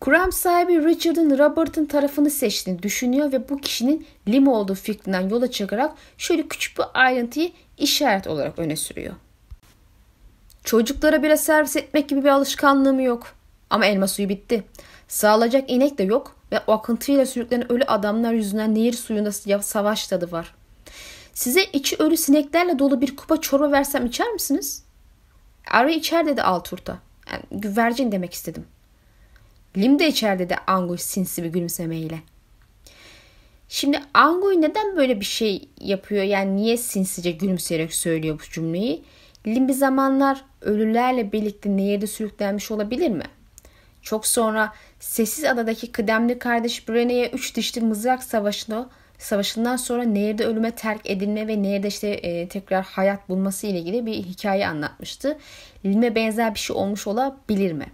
Kuram 0.00 0.32
sahibi 0.32 0.84
Richard'ın 0.84 1.38
Robert'ın 1.38 1.86
tarafını 1.86 2.30
seçtiğini 2.30 2.82
düşünüyor 2.82 3.32
ve 3.32 3.48
bu 3.48 3.58
kişinin 3.58 4.06
Lim 4.28 4.48
olduğu 4.48 4.74
fikrinden 4.74 5.28
yola 5.28 5.50
çıkarak 5.50 5.94
şöyle 6.18 6.48
küçük 6.48 6.78
bir 6.78 6.84
ayrıntıyı 6.94 7.52
işaret 7.78 8.26
olarak 8.26 8.58
öne 8.58 8.76
sürüyor. 8.76 9.14
Çocuklara 10.64 11.22
bile 11.22 11.36
servis 11.36 11.76
etmek 11.76 12.08
gibi 12.08 12.24
bir 12.24 12.28
alışkanlığım 12.28 13.00
yok. 13.00 13.35
Ama 13.70 13.86
elma 13.86 14.08
suyu 14.08 14.28
bitti. 14.28 14.64
Sağlayacak 15.08 15.70
inek 15.70 15.98
de 15.98 16.02
yok 16.02 16.36
ve 16.52 16.60
o 16.66 16.72
akıntıyla 16.72 17.26
sürüklenen 17.26 17.72
ölü 17.72 17.84
adamlar 17.84 18.32
yüzünden 18.32 18.74
nehir 18.74 18.92
suyunda 18.92 19.32
savaş 19.62 20.06
tadı 20.06 20.32
var. 20.32 20.54
Size 21.32 21.64
içi 21.64 21.96
ölü 21.96 22.16
sineklerle 22.16 22.78
dolu 22.78 23.00
bir 23.00 23.16
kupa 23.16 23.40
çorba 23.40 23.72
versem 23.72 24.06
içer 24.06 24.32
misiniz? 24.32 24.82
Arı 25.70 25.90
içer 25.90 26.26
dedi 26.26 26.42
Alturta. 26.42 26.98
Yani, 27.32 27.42
güvercin 27.50 28.12
demek 28.12 28.34
istedim. 28.34 28.64
Lim 29.76 29.98
de 29.98 30.08
içer 30.08 30.38
dedi 30.38 30.56
Anguy 30.66 30.98
sinsi 30.98 31.42
bir 31.42 31.48
gülümsemeyle. 31.48 32.20
Şimdi 33.68 34.00
Anguy 34.14 34.60
neden 34.60 34.96
böyle 34.96 35.20
bir 35.20 35.24
şey 35.24 35.68
yapıyor? 35.80 36.24
Yani 36.24 36.56
niye 36.56 36.76
sinsice 36.76 37.30
gülümseyerek 37.30 37.94
söylüyor 37.94 38.40
bu 38.40 38.52
cümleyi? 38.52 39.04
Lim 39.46 39.68
bir 39.68 39.72
zamanlar 39.72 40.44
ölülerle 40.60 41.32
birlikte 41.32 41.76
nehirde 41.76 42.06
sürüklenmiş 42.06 42.70
olabilir 42.70 43.10
mi? 43.10 43.24
Çok 44.06 44.26
sonra 44.26 44.72
Sessiz 45.00 45.44
Adadaki 45.44 45.92
kıdemli 45.92 46.38
kardeş 46.38 46.88
Brene'ye 46.88 47.28
üç 47.30 47.56
dişli 47.56 47.80
mızrak 47.80 48.22
savaşında 48.22 48.88
savaşından 49.18 49.76
sonra 49.76 50.02
nehirde 50.02 50.46
ölüme 50.46 50.70
terk 50.70 51.10
edilme 51.10 51.48
ve 51.48 51.62
nehirde 51.62 51.88
işte 51.88 52.08
e, 52.08 52.48
tekrar 52.48 52.84
hayat 52.84 53.28
bulması 53.28 53.66
ile 53.66 53.78
ilgili 53.78 54.06
bir 54.06 54.14
hikaye 54.14 54.68
anlatmıştı. 54.68 55.38
Lim'e 55.84 56.14
benzer 56.14 56.54
bir 56.54 56.58
şey 56.58 56.76
olmuş 56.76 57.06
olabilir 57.06 57.72
mi? 57.72 57.86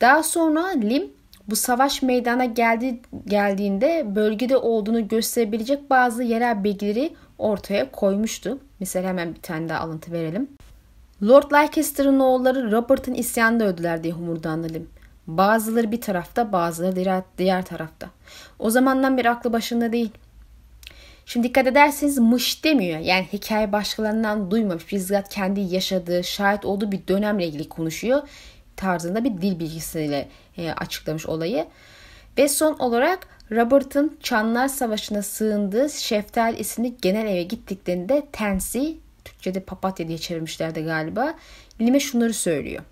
Daha 0.00 0.22
sonra 0.22 0.66
Lim 0.66 1.10
bu 1.48 1.56
savaş 1.56 2.02
meydana 2.02 2.44
geldi, 2.44 3.00
geldiğinde 3.26 4.06
bölgede 4.14 4.56
olduğunu 4.56 5.08
gösterebilecek 5.08 5.90
bazı 5.90 6.22
yerel 6.22 6.64
bilgileri 6.64 7.14
ortaya 7.38 7.90
koymuştu. 7.90 8.58
Mesela 8.80 9.08
hemen 9.08 9.34
bir 9.34 9.42
tane 9.42 9.68
daha 9.68 9.80
alıntı 9.80 10.12
verelim. 10.12 10.48
Lord 11.22 11.52
Leicester'ın 11.52 12.20
oğulları 12.20 12.72
Robert'ın 12.72 13.14
isyanında 13.14 13.64
öldüler 13.64 14.02
diye 14.02 14.12
humurdandı 14.12 14.74
Lim. 14.74 14.88
Bazıları 15.26 15.92
bir 15.92 16.00
tarafta 16.00 16.52
bazıları 16.52 17.24
diğer 17.38 17.64
tarafta. 17.64 18.10
O 18.58 18.70
zamandan 18.70 19.16
bir 19.16 19.24
aklı 19.24 19.52
başında 19.52 19.92
değil. 19.92 20.10
Şimdi 21.26 21.48
dikkat 21.48 21.66
ederseniz 21.66 22.18
mış 22.18 22.64
demiyor. 22.64 22.98
Yani 22.98 23.28
hikaye 23.32 23.72
başkalarından 23.72 24.50
duymamış. 24.50 24.92
Bizzat 24.92 25.28
kendi 25.28 25.60
yaşadığı, 25.60 26.24
şahit 26.24 26.64
olduğu 26.64 26.92
bir 26.92 27.08
dönemle 27.08 27.46
ilgili 27.46 27.68
konuşuyor. 27.68 28.22
Tarzında 28.76 29.24
bir 29.24 29.30
dil 29.30 29.58
bilgisiyle 29.58 30.28
e, 30.56 30.70
açıklamış 30.70 31.26
olayı. 31.26 31.66
Ve 32.38 32.48
son 32.48 32.78
olarak 32.78 33.28
Robert'ın 33.50 34.16
Çanlar 34.22 34.68
Savaşı'na 34.68 35.22
sığındığı 35.22 35.90
Şeftal 35.90 36.58
isimli 36.58 36.96
genel 37.02 37.26
eve 37.26 37.42
gittiklerinde 37.42 38.26
Tensi, 38.32 38.96
Türkçe'de 39.24 39.60
papatya 39.60 40.08
diye 40.08 40.18
çevirmişlerdi 40.18 40.82
galiba, 40.82 41.34
Lim'e 41.80 42.00
şunları 42.00 42.34
söylüyor. 42.34 42.82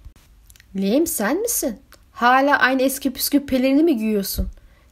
Lim 0.76 1.06
sen 1.06 1.40
misin? 1.40 1.78
Hala 2.14 2.58
aynı 2.58 2.82
eski 2.82 3.12
püskü 3.12 3.46
pelerini 3.46 3.82
mi 3.82 3.96
giyiyorsun? 3.96 4.48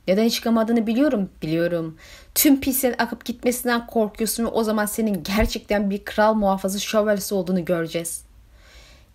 Neden 0.08 0.28
çıkamadığını 0.28 0.86
biliyorum, 0.86 1.30
biliyorum. 1.42 1.96
Tüm 2.34 2.60
pislerin 2.60 2.94
akıp 2.98 3.24
gitmesinden 3.24 3.86
korkuyorsun 3.86 4.44
ve 4.44 4.48
o 4.48 4.64
zaman 4.64 4.86
senin 4.86 5.22
gerçekten 5.22 5.90
bir 5.90 6.04
kral 6.04 6.34
muhafızı 6.34 6.80
şövalyesi 6.80 7.34
olduğunu 7.34 7.64
göreceğiz. 7.64 8.24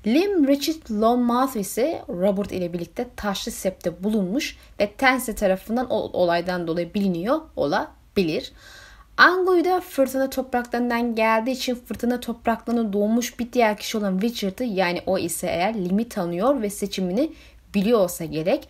Lim 0.08 0.48
Richard 0.48 1.02
Longmouth 1.02 1.58
ise 1.58 2.02
Robert 2.10 2.52
ile 2.52 2.74
birlikte 2.74 3.08
taşlı 3.16 3.52
septe 3.52 4.04
bulunmuş 4.04 4.58
ve 4.80 4.92
Tense 4.92 5.36
tarafından 5.36 5.90
o 5.90 5.96
olaydan 5.96 6.68
dolayı 6.68 6.94
biliniyor 6.94 7.42
olabilir. 7.56 8.52
Angoy'da 9.18 9.82
fırtına 9.82 10.30
topraklarından 10.30 11.16
geldiği 11.16 11.52
için 11.52 11.76
fırtına 11.76 12.20
topraklarına 12.20 12.94
doğmuş 12.94 13.40
bir 13.40 13.54
diğer 13.54 13.78
kişi 13.78 13.98
olan 13.98 14.22
Richard'ı 14.22 14.64
yani 14.64 15.02
o 15.06 15.18
ise 15.18 15.48
eğer 15.48 15.76
Lim'i 15.76 16.10
tanıyor 16.10 16.62
ve 16.62 16.70
seçimini 16.70 17.32
biliyor 17.74 18.00
olsa 18.00 18.26
gerek. 18.26 18.68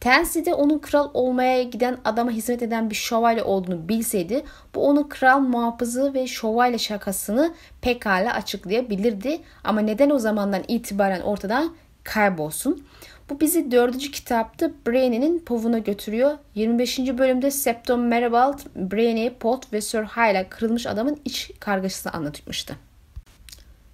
Tensi'de 0.00 0.54
onun 0.54 0.78
kral 0.78 1.10
olmaya 1.14 1.62
giden 1.62 1.98
adama 2.04 2.30
hizmet 2.30 2.62
eden 2.62 2.90
bir 2.90 2.94
şövalye 2.94 3.42
olduğunu 3.42 3.88
bilseydi 3.88 4.44
bu 4.74 4.86
onun 4.86 5.08
kral 5.08 5.40
muhafızı 5.40 6.14
ve 6.14 6.26
şövalye 6.26 6.78
şakasını 6.78 7.54
pekala 7.80 8.32
açıklayabilirdi. 8.32 9.40
Ama 9.64 9.80
neden 9.80 10.10
o 10.10 10.18
zamandan 10.18 10.62
itibaren 10.68 11.20
ortadan 11.20 11.74
kaybolsun? 12.04 12.84
Bu 13.30 13.40
bizi 13.40 13.70
dördüncü 13.70 14.10
kitapta 14.10 14.70
Brainy'nin 14.86 15.38
povuna 15.38 15.78
götürüyor. 15.78 16.38
25. 16.54 16.98
bölümde 16.98 17.50
Septon 17.50 18.00
Meribald, 18.00 18.58
Brainy, 18.76 19.30
Pot 19.30 19.72
ve 19.72 19.80
Sir 19.80 20.02
Hyla 20.02 20.48
kırılmış 20.48 20.86
adamın 20.86 21.20
iç 21.24 21.50
kargaşasını 21.60 22.12
anlatmıştı. 22.12 22.76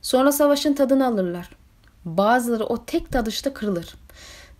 Sonra 0.03 0.33
savaşın 0.33 0.75
tadını 0.75 1.07
alırlar. 1.07 1.51
Bazıları 2.05 2.65
o 2.65 2.85
tek 2.85 3.13
tadışta 3.13 3.55
kırılır. 3.55 3.95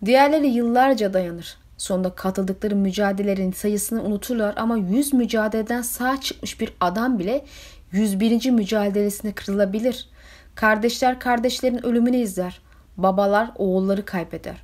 Diğerleri 0.05 0.47
yıllarca 0.47 1.13
dayanır. 1.13 1.57
Sonunda 1.77 2.09
katıldıkları 2.09 2.75
mücadelelerin 2.75 3.51
sayısını 3.51 4.03
unuturlar 4.03 4.53
ama 4.57 4.77
100 4.77 5.13
mücadeleden 5.13 5.81
sağ 5.81 6.21
çıkmış 6.21 6.61
bir 6.61 6.73
adam 6.81 7.19
bile 7.19 7.45
101. 7.91 8.49
mücadelesine 8.49 9.31
kırılabilir. 9.31 10.09
Kardeşler 10.55 11.19
kardeşlerin 11.19 11.85
ölümünü 11.85 12.17
izler. 12.17 12.61
Babalar 12.97 13.51
oğulları 13.55 14.05
kaybeder. 14.05 14.55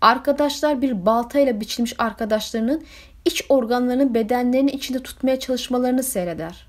Arkadaşlar 0.00 0.82
bir 0.82 1.06
baltayla 1.06 1.60
biçilmiş 1.60 1.94
arkadaşlarının 1.98 2.84
iç 3.24 3.44
organlarının 3.48 4.14
bedenlerinin 4.14 4.72
içinde 4.72 5.02
tutmaya 5.02 5.38
çalışmalarını 5.38 6.02
seyreder. 6.02 6.66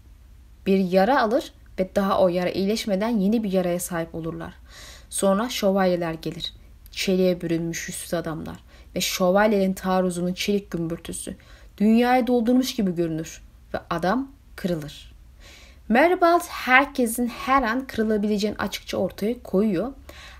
Bir 0.65 0.77
yara 0.77 1.21
alır 1.21 1.53
ve 1.79 1.95
daha 1.95 2.21
o 2.21 2.27
yara 2.27 2.49
iyileşmeden 2.49 3.09
yeni 3.17 3.43
bir 3.43 3.51
yaraya 3.51 3.79
sahip 3.79 4.15
olurlar. 4.15 4.53
Sonra 5.09 5.49
şövalyeler 5.49 6.13
gelir 6.13 6.60
çeliğe 6.91 7.41
bürünmüş 7.41 7.87
yüzsüz 7.87 8.13
adamlar 8.13 8.57
ve 8.95 9.01
şövalyelerin 9.01 9.73
taarruzunun 9.73 10.33
çelik 10.33 10.71
gümbürtüsü 10.71 11.35
dünyayı 11.77 12.27
doldurmuş 12.27 12.75
gibi 12.75 12.95
görünür 12.95 13.41
ve 13.73 13.77
adam 13.89 14.31
kırılır. 14.55 15.11
Meribald 15.89 16.41
herkesin 16.47 17.27
her 17.27 17.63
an 17.63 17.87
kırılabileceğini 17.87 18.57
açıkça 18.57 18.97
ortaya 18.97 19.43
koyuyor. 19.43 19.93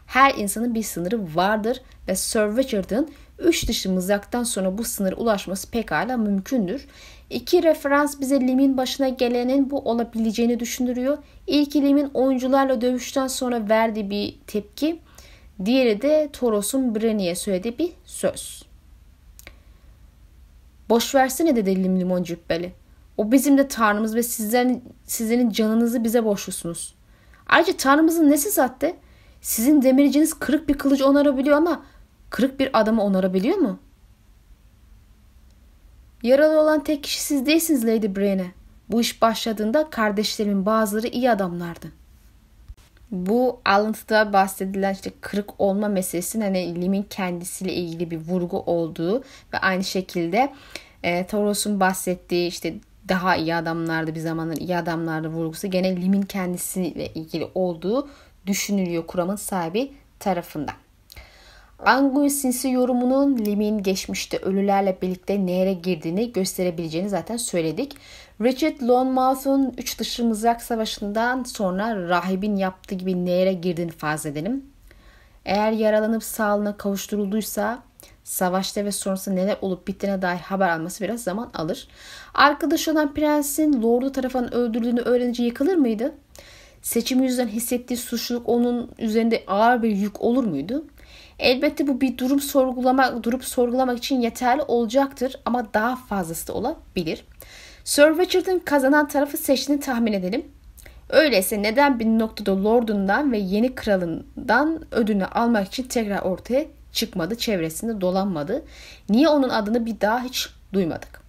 Her 0.07 0.33
insanın 0.35 0.75
bir 0.75 0.83
sınırı 0.83 1.35
vardır 1.35 1.81
ve 2.07 2.15
Sir 2.15 2.39
Richard'ın 2.39 3.11
üç 3.39 3.67
dişli 3.67 3.89
mızraktan 3.89 4.43
sonra 4.43 4.77
bu 4.77 4.83
sınıra 4.83 5.15
ulaşması 5.15 5.71
pekala 5.71 6.17
mümkündür. 6.17 6.87
İki 7.29 7.63
referans 7.63 8.19
bize 8.19 8.41
Lim'in 8.41 8.77
başına 8.77 9.09
gelenin 9.09 9.69
bu 9.69 9.79
olabileceğini 9.79 10.59
düşündürüyor. 10.59 11.17
İlk 11.47 11.75
Lim'in 11.75 12.11
oyuncularla 12.13 12.81
dövüşten 12.81 13.27
sonra 13.27 13.69
verdiği 13.69 14.09
bir 14.09 14.35
tepki 14.47 14.99
Diğeri 15.65 16.01
de 16.01 16.29
Toros'un 16.33 16.95
Breni'ye 16.95 17.35
söylediği 17.35 17.77
bir 17.77 17.91
söz. 18.05 18.63
Boş 20.89 21.15
versene 21.15 21.55
dedi 21.55 21.83
lim 21.83 21.99
limon 21.99 22.23
cübbeli. 22.23 22.73
O 23.17 23.31
bizim 23.31 23.57
de 23.57 23.67
tanrımız 23.67 24.15
ve 24.15 24.23
sizlerin, 24.23 24.83
sizlerin 25.03 25.49
canınızı 25.49 26.03
bize 26.03 26.25
borçlusunuz. 26.25 26.95
Ayrıca 27.47 27.77
tanrımızın 27.77 28.29
nesi 28.29 28.49
zatte? 28.49 28.97
Sizin 29.41 29.81
demirciniz 29.81 30.33
kırık 30.33 30.69
bir 30.69 30.77
kılıcı 30.77 31.07
onarabiliyor 31.07 31.57
ama 31.57 31.85
kırık 32.29 32.59
bir 32.59 32.79
adamı 32.79 33.03
onarabiliyor 33.03 33.57
mu? 33.57 33.79
Yaralı 36.23 36.59
olan 36.61 36.83
tek 36.83 37.03
kişi 37.03 37.21
siz 37.21 37.45
değilsiniz 37.45 37.87
Lady 37.87 38.15
Brienne. 38.15 38.51
Bu 38.89 39.01
iş 39.01 39.21
başladığında 39.21 39.89
kardeşlerimin 39.89 40.65
bazıları 40.65 41.07
iyi 41.07 41.31
adamlardı. 41.31 42.00
Bu 43.11 43.59
alıntıda 43.65 44.33
bahsedilen 44.33 44.93
işte 44.93 45.11
kırık 45.21 45.61
olma 45.61 45.87
meselesinin 45.87 46.43
hani 46.43 46.81
Lim'in 46.81 47.03
kendisiyle 47.03 47.73
ilgili 47.73 48.11
bir 48.11 48.17
vurgu 48.17 48.59
olduğu 48.59 49.19
ve 49.53 49.57
aynı 49.61 49.83
şekilde 49.83 50.53
e, 51.03 51.27
Toros'un 51.27 51.79
bahsettiği 51.79 52.47
işte 52.47 52.73
daha 53.09 53.35
iyi 53.35 53.55
adamlardı 53.55 54.15
bir 54.15 54.19
zamanlar 54.19 54.55
iyi 54.55 54.77
adamlardı 54.77 55.27
vurgusu 55.27 55.67
gene 55.67 56.01
Lim'in 56.01 56.21
kendisiyle 56.21 57.13
ilgili 57.13 57.47
olduğu 57.55 58.09
düşünülüyor 58.47 59.07
kuramın 59.07 59.35
sahibi 59.35 59.91
tarafından. 60.19 60.75
Anguin 61.85 62.27
sinsi 62.27 62.69
yorumunun 62.69 63.37
Lim'in 63.37 63.83
geçmişte 63.83 64.37
ölülerle 64.37 64.97
birlikte 65.01 65.45
nehre 65.45 65.73
girdiğini 65.73 66.33
gösterebileceğini 66.33 67.09
zaten 67.09 67.37
söyledik. 67.37 67.97
Richard 68.41 68.81
Lonmouth'un 68.81 69.73
Üç 69.77 69.99
Dışı 69.99 70.25
Mızrak 70.25 70.61
Savaşı'ndan 70.61 71.43
sonra 71.43 72.09
rahibin 72.09 72.55
yaptığı 72.55 72.95
gibi 72.95 73.25
nehre 73.25 73.53
girdiğini 73.53 73.91
farz 73.91 74.25
edelim. 74.25 74.65
Eğer 75.45 75.71
yaralanıp 75.71 76.23
sağlığına 76.23 76.77
kavuşturulduysa 76.77 77.83
savaşta 78.23 78.85
ve 78.85 78.91
sonrasında 78.91 79.35
neler 79.35 79.57
olup 79.61 79.87
bittiğine 79.87 80.21
dair 80.21 80.39
haber 80.39 80.69
alması 80.69 81.03
biraz 81.03 81.23
zaman 81.23 81.49
alır. 81.53 81.87
Arkadaş 82.33 82.87
olan 82.87 83.13
prensin 83.13 83.81
lordu 83.81 84.11
tarafından 84.11 84.53
öldürüldüğünü 84.53 85.01
öğrenince 85.01 85.43
yıkılır 85.43 85.75
mıydı? 85.75 86.13
Seçimi 86.81 87.25
yüzünden 87.25 87.47
hissettiği 87.47 87.97
suçluluk 87.97 88.49
onun 88.49 88.91
üzerinde 88.99 89.43
ağır 89.47 89.83
bir 89.83 89.89
yük 89.89 90.21
olur 90.21 90.43
muydu? 90.43 90.85
Elbette 91.41 91.87
bu 91.87 92.01
bir 92.01 92.17
durum 92.17 92.39
sorgulamak, 92.39 93.23
durup 93.23 93.45
sorgulamak 93.45 93.97
için 93.97 94.21
yeterli 94.21 94.61
olacaktır 94.61 95.35
ama 95.45 95.73
daha 95.73 95.95
fazlası 95.95 96.47
da 96.47 96.53
olabilir. 96.53 97.25
Sir 97.83 98.03
Richard'ın 98.03 98.59
kazanan 98.59 99.07
tarafı 99.07 99.37
seçtiğini 99.37 99.81
tahmin 99.81 100.13
edelim. 100.13 100.45
Öyleyse 101.09 101.61
neden 101.61 101.99
bir 101.99 102.05
noktada 102.05 102.63
Lord'undan 102.63 103.31
ve 103.31 103.37
yeni 103.37 103.75
kralından 103.75 104.85
ödünü 104.91 105.25
almak 105.25 105.67
için 105.67 105.83
tekrar 105.83 106.21
ortaya 106.21 106.65
çıkmadı, 106.91 107.35
çevresinde 107.35 108.01
dolanmadı? 108.01 108.65
Niye 109.09 109.27
onun 109.27 109.49
adını 109.49 109.85
bir 109.85 110.01
daha 110.01 110.23
hiç 110.23 110.49
duymadık? 110.73 111.21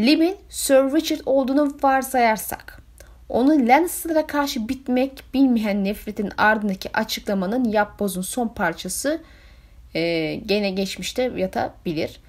Lim'in 0.00 0.36
Sir 0.48 0.74
Richard 0.74 1.20
olduğunu 1.26 1.72
varsayarsak, 1.82 2.82
onun 3.28 3.68
Lannister'a 3.68 4.26
karşı 4.26 4.68
bitmek 4.68 5.24
bilmeyen 5.34 5.84
nefretin 5.84 6.30
ardındaki 6.38 6.96
açıklamanın 6.96 7.64
yapbozun 7.64 8.22
son 8.22 8.48
parçası 8.48 9.20
e, 9.94 10.34
gene 10.34 10.70
geçmişte 10.70 11.32
yatabilir. 11.36 12.20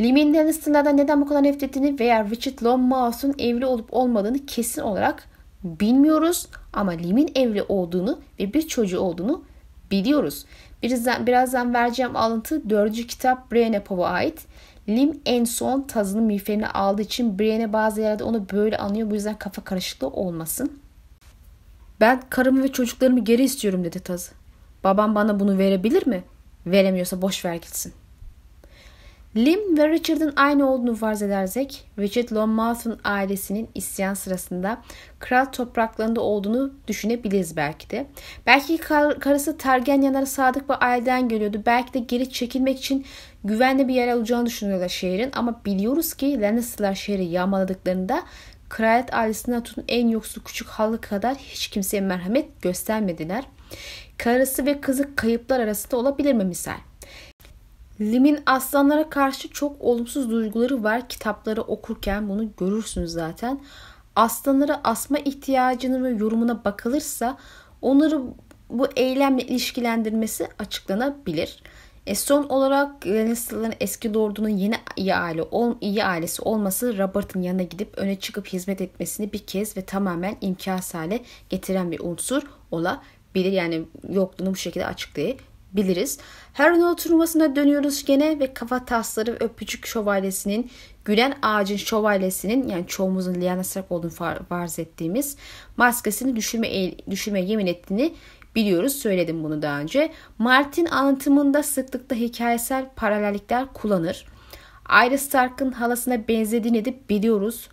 Lim'in 0.00 0.34
Lannister'lardan 0.34 0.96
neden 0.96 1.20
bu 1.20 1.26
kadar 1.26 1.42
nefretini 1.42 2.00
veya 2.00 2.24
Richard 2.30 2.62
Longmouth'un 2.62 3.34
evli 3.38 3.66
olup 3.66 3.94
olmadığını 3.94 4.46
kesin 4.46 4.82
olarak 4.82 5.24
bilmiyoruz. 5.64 6.46
Ama 6.72 6.90
Lim'in 6.90 7.30
evli 7.34 7.62
olduğunu 7.62 8.18
ve 8.40 8.54
bir 8.54 8.68
çocuğu 8.68 9.00
olduğunu 9.00 9.44
biliyoruz. 9.90 10.44
Birazdan, 10.82 11.26
birazdan 11.26 11.74
vereceğim 11.74 12.16
alıntı 12.16 12.70
4. 12.70 13.06
kitap 13.06 13.52
Brienne 13.52 13.80
Pov'a 13.80 14.08
ait. 14.08 14.46
Lim 14.88 15.20
en 15.26 15.44
son 15.44 15.82
tazının 15.82 16.24
miğferini 16.24 16.68
aldığı 16.68 17.02
için 17.02 17.38
Brienne 17.38 17.72
bazı 17.72 18.00
yerde 18.00 18.24
onu 18.24 18.46
böyle 18.52 18.78
anıyor. 18.78 19.10
Bu 19.10 19.14
yüzden 19.14 19.38
kafa 19.38 19.64
karışıklığı 19.64 20.08
olmasın. 20.08 20.72
Ben 22.00 22.22
karımı 22.30 22.62
ve 22.62 22.72
çocuklarımı 22.72 23.24
geri 23.24 23.44
istiyorum 23.44 23.84
dedi 23.84 24.00
tazı. 24.00 24.32
Babam 24.84 25.14
bana 25.14 25.40
bunu 25.40 25.58
verebilir 25.58 26.06
mi? 26.06 26.22
Veremiyorsa 26.70 27.22
boş 27.22 27.44
ver 27.44 27.54
gitsin. 27.54 27.92
Lim 29.36 29.78
ve 29.78 29.88
Richard'ın 29.88 30.32
aynı 30.36 30.70
olduğunu 30.70 30.94
farz 30.94 31.22
edersek, 31.22 31.84
Richard 31.98 32.32
Lonmouth'un 32.32 33.00
ailesinin 33.04 33.68
isyan 33.74 34.14
sırasında 34.14 34.82
kral 35.18 35.44
topraklarında 35.44 36.20
olduğunu 36.20 36.72
düşünebiliriz 36.88 37.56
belki 37.56 37.90
de. 37.90 38.06
Belki 38.46 38.78
kar, 38.78 39.20
karısı 39.20 39.58
Targaryenlara 39.58 40.26
sadık 40.26 40.68
bir 40.68 40.86
aileden 40.86 41.28
geliyordu. 41.28 41.62
Belki 41.66 41.94
de 41.94 41.98
geri 41.98 42.30
çekilmek 42.30 42.78
için 42.78 43.06
güvenli 43.44 43.88
bir 43.88 43.94
yer 43.94 44.08
alacağını 44.08 44.46
düşünüyorlar 44.46 44.88
şehrin. 44.88 45.30
Ama 45.32 45.60
biliyoruz 45.64 46.14
ki 46.14 46.40
Lannister'lar 46.40 46.94
şehri 46.94 47.24
yağmaladıklarında 47.24 48.22
kraliyet 48.68 49.14
ailesinden 49.14 49.62
tutun 49.62 49.84
en 49.88 50.08
yoksul 50.08 50.42
küçük 50.42 50.68
halı 50.68 51.00
kadar 51.00 51.36
hiç 51.36 51.68
kimseye 51.68 52.00
merhamet 52.00 52.62
göstermediler. 52.62 53.44
Karısı 54.18 54.66
ve 54.66 54.80
kızı 54.80 55.16
kayıplar 55.16 55.60
arasında 55.60 55.96
olabilir 55.96 56.32
mi 56.32 56.44
misal? 56.44 56.76
Lim'in 58.00 58.40
aslanlara 58.46 59.10
karşı 59.10 59.48
çok 59.48 59.82
olumsuz 59.82 60.30
duyguları 60.30 60.82
var. 60.82 61.08
Kitapları 61.08 61.62
okurken 61.62 62.28
bunu 62.28 62.48
görürsünüz 62.58 63.10
zaten. 63.10 63.60
Aslanlara 64.16 64.80
asma 64.84 65.18
ihtiyacını 65.18 66.04
ve 66.04 66.10
yorumuna 66.10 66.64
bakılırsa 66.64 67.36
onları 67.82 68.22
bu 68.70 68.86
eylemle 68.96 69.42
ilişkilendirmesi 69.42 70.48
açıklanabilir. 70.58 71.62
E 72.06 72.14
son 72.14 72.44
olarak 72.44 73.06
Lannister'ların 73.06 73.74
eski 73.80 74.14
lordunun 74.14 74.48
yeni 74.48 74.74
iyi, 74.96 75.14
aile, 75.14 75.42
ol, 75.42 75.74
iyi 75.80 76.04
ailesi 76.04 76.42
olması 76.42 76.98
Robert'ın 76.98 77.42
yanına 77.42 77.62
gidip 77.62 77.98
öne 77.98 78.16
çıkıp 78.16 78.46
hizmet 78.46 78.80
etmesini 78.80 79.32
bir 79.32 79.38
kez 79.38 79.76
ve 79.76 79.84
tamamen 79.84 80.36
imkansız 80.40 80.94
hale 80.94 81.20
getiren 81.48 81.90
bir 81.90 82.00
unsur 82.00 82.42
olabilir. 82.70 83.17
Yani 83.34 83.84
yokluğunu 84.08 84.50
bu 84.50 84.56
şekilde 84.56 84.86
açıklayabilir 84.86 85.48
biliriz. 85.72 86.18
Her 86.52 86.96
turnuvasına 86.96 87.56
dönüyoruz 87.56 88.04
gene 88.04 88.40
ve 88.40 88.54
kafa 88.54 88.84
tasları 88.84 89.36
öpücük 89.40 89.86
şövalyesinin 89.86 90.70
Gülen 91.04 91.38
Ağacın 91.42 91.76
şövalyesinin 91.76 92.68
yani 92.68 92.86
çoğumuzun 92.86 93.34
Lyanna 93.34 93.64
Stark 93.64 93.92
olduğunu 93.92 94.10
farz 94.48 94.78
ettiğimiz 94.78 95.36
maskesini 95.76 96.36
düşürme, 96.36 96.92
düşürme 97.10 97.40
yemin 97.40 97.66
ettiğini 97.66 98.14
biliyoruz. 98.54 98.92
Söyledim 98.92 99.44
bunu 99.44 99.62
daha 99.62 99.80
önce. 99.80 100.12
Martin 100.38 100.86
anlatımında 100.86 101.62
sıklıkla 101.62 102.16
hikayesel 102.16 102.86
paralellikler 102.96 103.66
kullanır. 103.72 104.26
Arya 104.86 105.18
Stark'ın 105.18 105.72
halasına 105.72 106.28
benzediğini 106.28 106.84
de 106.84 106.94
biliyoruz. 107.08 107.68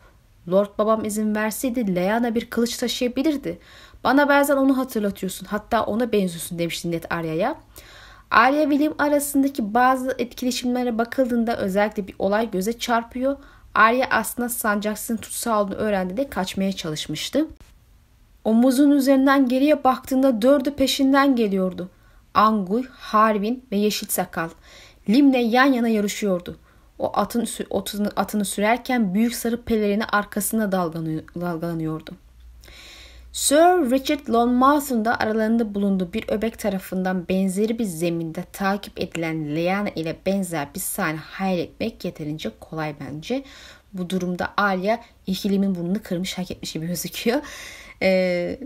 Lord 0.49 0.77
babam 0.77 1.05
izin 1.05 1.35
verseydi 1.35 1.95
Lyanna 1.95 2.35
bir 2.35 2.49
kılıç 2.49 2.77
taşıyabilirdi. 2.77 3.59
Bana 4.03 4.29
bazen 4.29 4.57
onu 4.57 4.77
hatırlatıyorsun. 4.77 5.45
Hatta 5.45 5.83
ona 5.83 6.11
benziyorsun 6.11 6.59
demişti 6.59 6.91
Ned 6.91 7.03
Arya'ya. 7.09 7.55
Arya 8.31 8.69
Lim 8.69 8.93
arasındaki 8.99 9.73
bazı 9.73 10.15
etkileşimlere 10.17 10.97
bakıldığında 10.97 11.57
özellikle 11.57 12.07
bir 12.07 12.15
olay 12.19 12.51
göze 12.51 12.79
çarpıyor. 12.79 13.37
Arya 13.75 14.07
aslında 14.09 14.49
Sancaks'ın 14.49 15.17
tutsağı 15.17 15.61
olduğunu 15.61 15.75
öğrendiğinde 15.75 16.29
kaçmaya 16.29 16.73
çalışmıştı. 16.73 17.47
Omuzun 18.43 18.91
üzerinden 18.91 19.47
geriye 19.47 19.83
baktığında 19.83 20.41
dördü 20.41 20.75
peşinden 20.75 21.35
geliyordu. 21.35 21.89
Anguy, 22.33 22.83
Harvin 22.89 23.65
ve 23.71 23.77
Yeşil 23.77 24.07
Sakal. 24.07 24.49
Lim'le 25.09 25.51
yan 25.51 25.65
yana 25.65 25.87
yarışıyordu. 25.87 26.57
O 26.99 27.11
atın, 27.19 27.47
atını, 27.71 28.11
atını 28.15 28.45
sürerken 28.45 29.13
büyük 29.13 29.35
sarı 29.35 29.61
pelerini 29.61 30.05
arkasına 30.05 30.71
dalgalanıyordu. 30.71 32.11
Sir 33.31 33.91
Richard 33.91 34.29
Lonmouth'un 34.29 35.05
da 35.05 35.19
aralarında 35.19 35.75
bulunduğu 35.75 36.13
bir 36.13 36.25
öbek 36.27 36.59
tarafından 36.59 37.27
benzeri 37.29 37.79
bir 37.79 37.83
zeminde 37.83 38.43
takip 38.53 39.01
edilen 39.01 39.55
Lyanna 39.55 39.89
ile 39.89 40.15
benzer 40.25 40.67
bir 40.75 40.79
sahne 40.79 41.17
hayal 41.17 41.59
etmek 41.59 42.05
yeterince 42.05 42.51
kolay 42.59 42.95
bence. 42.99 43.43
Bu 43.93 44.09
durumda 44.09 44.53
Arya 44.57 45.01
ikilimin 45.27 45.75
burnunu 45.75 46.03
kırmış 46.03 46.37
hak 46.37 46.51
etmiş 46.51 46.73
gibi 46.73 46.87
gözüküyor. 46.87 47.41
Ee, 48.01 48.59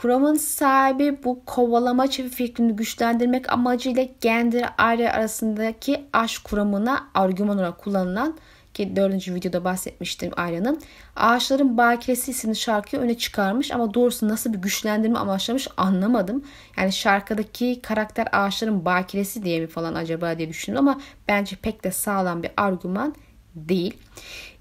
kuramın 0.00 0.34
sahibi 0.34 1.24
bu 1.24 1.44
kovalamaç 1.44 2.20
fikrini 2.20 2.76
güçlendirmek 2.76 3.52
amacıyla 3.52 4.06
Gendry 4.20 4.64
Arya 4.78 5.12
arasındaki 5.12 6.04
aşk 6.12 6.44
kuramına 6.44 7.08
argüman 7.14 7.56
olarak 7.56 7.78
kullanılan 7.78 8.38
ki 8.74 8.96
dördüncü 8.96 9.34
videoda 9.34 9.64
bahsetmiştim 9.64 10.30
Arya'nın. 10.36 10.80
Ağaçların 11.16 11.76
Bakiresi 11.76 12.30
isimli 12.30 12.56
şarkıyı 12.56 13.02
öne 13.02 13.18
çıkarmış 13.18 13.70
ama 13.70 13.94
doğrusu 13.94 14.28
nasıl 14.28 14.52
bir 14.52 14.58
güçlendirme 14.58 15.18
amaçlamış 15.18 15.68
anlamadım. 15.76 16.44
Yani 16.76 16.92
şarkıdaki 16.92 17.80
karakter 17.82 18.28
ağaçların 18.32 18.84
bakiresi 18.84 19.42
diye 19.42 19.60
mi 19.60 19.66
falan 19.66 19.94
acaba 19.94 20.38
diye 20.38 20.48
düşündüm 20.48 20.78
ama 20.78 21.00
bence 21.28 21.56
pek 21.56 21.84
de 21.84 21.90
sağlam 21.90 22.42
bir 22.42 22.50
argüman 22.56 23.14
değil. 23.54 23.94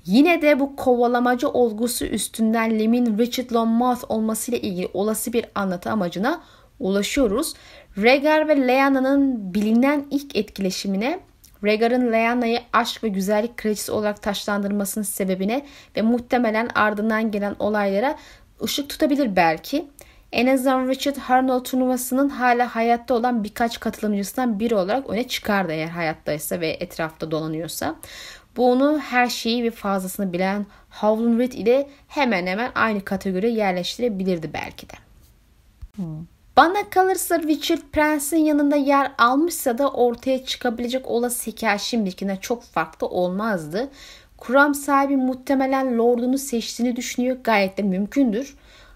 Yine 0.10 0.42
de 0.42 0.60
bu 0.60 0.76
kovalamacı 0.76 1.50
olgusu 1.50 2.06
üstünden 2.06 2.80
Lem'in 2.80 3.18
Richard 3.18 3.52
Longmouth 3.52 4.12
olmasıyla 4.12 4.60
ilgili 4.60 4.90
olası 4.94 5.34
bir 5.34 5.46
anlatı 5.56 5.92
amacına 5.92 6.42
ulaşıyoruz. 6.80 7.54
Rhaegar 7.98 8.48
ve 8.48 8.68
Lyana'nın 8.68 9.54
bilinen 9.54 10.06
ilk 10.12 10.36
etkileşimine 10.36 11.20
Rhaegar'ın 11.64 12.12
Lyana'yı 12.12 12.60
aşk 12.74 13.04
ve 13.04 13.08
güzellik 13.08 13.58
kraliçesi 13.58 13.92
olarak 13.92 14.22
taşlandırmasının 14.22 15.06
sebebine 15.06 15.66
ve 15.98 16.02
muhtemelen 16.02 16.70
ardından 16.76 17.32
gelen 17.32 17.56
olaylara 17.60 18.16
ışık 18.64 18.90
tutabilir 18.90 19.36
belki. 19.36 19.88
En 20.32 20.48
azından 20.48 20.88
Richard 20.88 21.18
Harnold 21.18 21.64
turnuvasının 21.64 22.30
hala 22.30 22.76
hayatta 22.76 23.14
olan 23.14 23.44
birkaç 23.44 23.80
katılımcısından 23.80 24.60
biri 24.60 24.76
olarak 24.76 25.10
öne 25.10 25.28
çıkardı 25.28 25.72
eğer 25.72 25.88
hayattaysa 25.88 26.60
ve 26.60 26.68
etrafta 26.68 27.32
dolanıyorsa. 27.32 27.96
Bu 28.58 28.72
onu 28.72 29.00
her 29.00 29.28
şeyi 29.30 29.64
ve 29.64 29.72
fazlasını 29.72 30.34
bilen 30.34 30.66
Howlin 30.90 31.40
Reed 31.40 31.52
ile 31.52 31.90
hemen 32.08 32.48
hemen 32.48 32.72
aynı 32.76 33.06
kategoriye 33.06 33.54
yerleştirebilirdi 33.54 34.54
belki 34.54 34.90
de. 34.90 34.94
Bana 36.58 36.90
kalırsa 36.90 37.40
Richard 37.40 37.82
Prence'in 37.92 38.46
yanında 38.46 38.76
yer 38.76 39.12
almışsa 39.18 39.78
da 39.78 39.92
ortaya 39.92 40.46
çıkabilecek 40.46 41.08
olası 41.08 41.52
hikaye 41.52 41.78
şimdikine 41.78 42.38
çok 42.42 42.64
farklı 42.64 43.08
olmazdı. 43.08 43.90
Kuram 44.38 44.76
sahibi 44.76 45.18
muhtemelen 45.18 45.98
Lord'unu 45.98 46.38
seçtiğini 46.38 46.96
düşünüyor. 46.96 47.38
Gayet 47.44 47.78
de 47.78 47.82
mümkündür. 47.82 48.56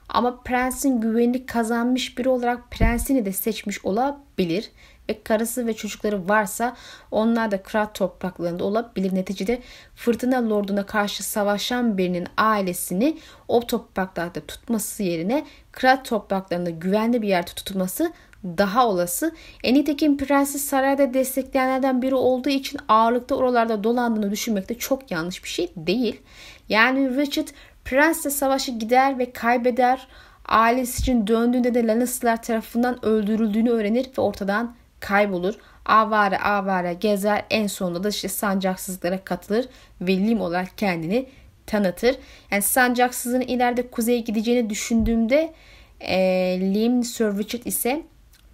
Ama 0.09 0.41
prensin 0.43 1.01
güvenini 1.01 1.45
kazanmış 1.45 2.17
biri 2.17 2.29
olarak 2.29 2.71
prensini 2.71 3.25
de 3.25 3.31
seçmiş 3.31 3.85
olabilir. 3.85 4.71
Ve 5.09 5.23
karısı 5.23 5.67
ve 5.67 5.73
çocukları 5.73 6.29
varsa 6.29 6.75
onlar 7.11 7.51
da 7.51 7.63
kral 7.63 7.85
topraklarında 7.85 8.63
olabilir. 8.63 9.15
Neticede 9.15 9.61
fırtına 9.95 10.49
lorduna 10.49 10.85
karşı 10.85 11.23
savaşan 11.23 11.97
birinin 11.97 12.27
ailesini 12.37 13.17
o 13.47 13.67
topraklarda 13.67 14.39
tutması 14.39 15.03
yerine 15.03 15.45
kral 15.71 16.03
topraklarında 16.03 16.69
güvenli 16.69 17.21
bir 17.21 17.27
yerde 17.27 17.51
tutulması 17.51 18.13
daha 18.43 18.87
olası. 18.87 19.31
E 19.63 19.73
nitekim 19.73 20.17
prensi 20.17 20.59
sarayda 20.59 21.13
destekleyenlerden 21.13 22.01
biri 22.01 22.15
olduğu 22.15 22.49
için 22.49 22.79
ağırlıkta 22.87 23.35
oralarda 23.35 23.83
dolandığını 23.83 24.31
düşünmek 24.31 24.69
de 24.69 24.77
çok 24.77 25.11
yanlış 25.11 25.43
bir 25.43 25.49
şey 25.49 25.71
değil. 25.75 26.21
Yani 26.69 27.17
Richard 27.17 27.47
prensle 27.85 28.29
savaşı 28.29 28.71
gider 28.71 29.19
ve 29.19 29.31
kaybeder. 29.31 30.07
Ailesi 30.45 31.01
için 31.01 31.27
döndüğünde 31.27 31.73
de 31.73 31.87
Lannister'lar 31.87 32.41
tarafından 32.41 33.05
öldürüldüğünü 33.05 33.69
öğrenir 33.69 34.09
ve 34.17 34.21
ortadan 34.21 34.75
kaybolur. 35.03 35.53
Avare 35.85 36.39
avare 36.39 36.93
gezer 36.93 37.45
en 37.49 37.67
sonunda 37.67 38.03
da 38.03 38.09
işte 38.09 38.27
sancaksızlıklara 38.27 39.23
katılır 39.23 39.65
ve 40.01 40.17
Lim 40.17 40.41
olarak 40.41 40.77
kendini 40.77 41.25
tanıtır. 41.65 42.15
Yani 42.51 42.61
sancaksızlığın 42.61 43.41
ileride 43.41 43.87
kuzeye 43.87 44.19
gideceğini 44.19 44.69
düşündüğümde 44.69 45.53
e, 45.99 46.17
Lim 46.61 47.03
Sir 47.03 47.65
ise 47.65 48.03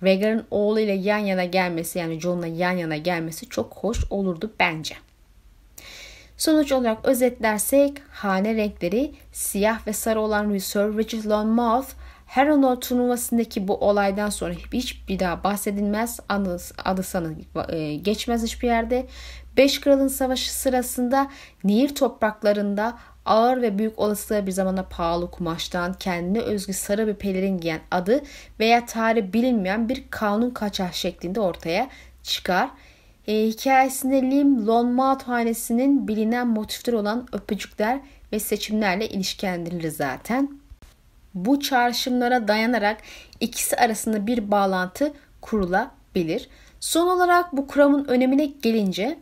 Rhaegar'ın 0.03 0.45
oğlu 0.51 0.79
ile 0.79 0.93
yan 0.93 1.17
yana 1.17 1.45
gelmesi 1.45 1.99
yani 1.99 2.19
Jon'la 2.19 2.47
yan 2.47 2.71
yana 2.71 2.97
gelmesi 2.97 3.49
çok 3.49 3.73
hoş 3.73 3.99
olurdu 4.09 4.53
bence. 4.59 4.95
Sonuç 6.37 6.71
olarak 6.71 7.05
özetlersek 7.05 7.93
hane 8.11 8.55
renkleri 8.55 9.11
siyah 9.31 9.87
ve 9.87 9.93
sarı 9.93 10.21
olan 10.21 10.57
Sir 10.57 10.97
Richard 10.97 11.25
Lonmouth 11.25 11.89
Harrenhal 12.29 12.75
turnuvasındaki 12.75 13.67
bu 13.67 13.75
olaydan 13.75 14.29
sonra 14.29 14.53
hiç 14.73 15.07
bir 15.07 15.19
daha 15.19 15.43
bahsedilmez. 15.43 16.19
Adı, 16.85 17.03
sanı 17.03 17.35
e, 17.69 17.95
geçmez 17.95 18.43
hiçbir 18.43 18.67
yerde. 18.67 19.05
Beş 19.57 19.81
Kralın 19.81 20.07
Savaşı 20.07 20.53
sırasında 20.53 21.31
Nehir 21.63 21.95
topraklarında 21.95 22.97
ağır 23.25 23.61
ve 23.61 23.77
büyük 23.77 23.99
olasılıkla 23.99 24.47
bir 24.47 24.51
zamanda 24.51 24.83
pahalı 24.83 25.31
kumaştan 25.31 25.93
kendine 25.93 26.39
özgü 26.39 26.73
sarı 26.73 27.07
bir 27.07 27.13
pelerin 27.13 27.57
giyen 27.57 27.81
adı 27.91 28.21
veya 28.59 28.85
tarih 28.85 29.33
bilinmeyen 29.33 29.89
bir 29.89 30.03
kanun 30.09 30.49
kaçar 30.49 30.91
şeklinde 30.91 31.39
ortaya 31.39 31.89
çıkar. 32.23 32.69
E, 33.27 33.47
hikayesinde 33.47 34.21
Lim 34.21 34.67
Lonmouth 34.67 35.23
hanesinin 35.23 36.07
bilinen 36.07 36.47
motifleri 36.47 36.95
olan 36.95 37.27
öpücükler 37.31 37.99
ve 38.33 38.39
seçimlerle 38.39 39.09
ilişkilendirilir 39.09 39.91
zaten. 39.91 40.58
Bu 41.33 41.59
çağrışımlara 41.59 42.47
dayanarak 42.47 42.97
ikisi 43.39 43.75
arasında 43.75 44.27
bir 44.27 44.51
bağlantı 44.51 45.13
kurulabilir. 45.41 46.49
Son 46.79 47.07
olarak 47.07 47.57
bu 47.57 47.67
kuramın 47.67 48.05
önemine 48.05 48.45
gelince 48.45 49.19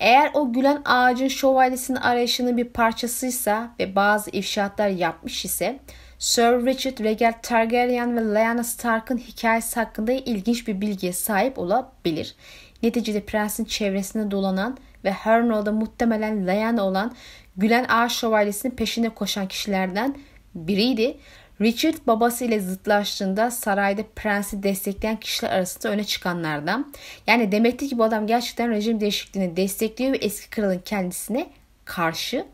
eğer 0.00 0.30
o 0.34 0.52
gülen 0.52 0.82
ağacın 0.84 1.28
şövalyesinin 1.28 1.98
arayışının 1.98 2.56
bir 2.56 2.64
parçasıysa 2.64 3.70
ve 3.80 3.96
bazı 3.96 4.30
ifşaatlar 4.30 4.88
yapmış 4.88 5.44
ise 5.44 5.78
Sir 6.18 6.66
Richard 6.66 6.98
Regal 6.98 7.32
Targaryen 7.42 8.16
ve 8.16 8.34
Lyanna 8.34 8.64
Stark'ın 8.64 9.18
hikayesi 9.18 9.80
hakkında 9.80 10.12
ilginç 10.12 10.68
bir 10.68 10.80
bilgiye 10.80 11.12
sahip 11.12 11.58
olabilir. 11.58 12.34
Neticede 12.82 13.24
prensin 13.24 13.64
çevresinde 13.64 14.30
dolanan 14.30 14.78
ve 15.04 15.10
Harrenhal'da 15.10 15.72
muhtemelen 15.72 16.46
Lyanna 16.46 16.84
olan 16.84 17.12
Gülen 17.56 17.84
Ağaç 17.88 18.12
Şövalyesi'nin 18.12 18.74
peşinde 18.74 19.08
koşan 19.08 19.48
kişilerden 19.48 20.16
biriydi. 20.54 21.16
Richard 21.62 21.94
babasıyla 22.06 22.58
zıtlaştığında 22.58 23.50
sarayda 23.50 24.02
prensi 24.16 24.62
destekleyen 24.62 25.16
kişiler 25.16 25.50
arasında 25.50 25.92
öne 25.92 26.04
çıkanlardan. 26.04 26.92
Yani 27.26 27.52
demekti 27.52 27.88
ki 27.88 27.98
bu 27.98 28.04
adam 28.04 28.26
gerçekten 28.26 28.70
rejim 28.70 29.00
değişikliğini 29.00 29.56
destekliyor 29.56 30.12
ve 30.12 30.16
eski 30.16 30.50
kralın 30.50 30.78
kendisine 30.84 31.46
karşı. 31.84 32.44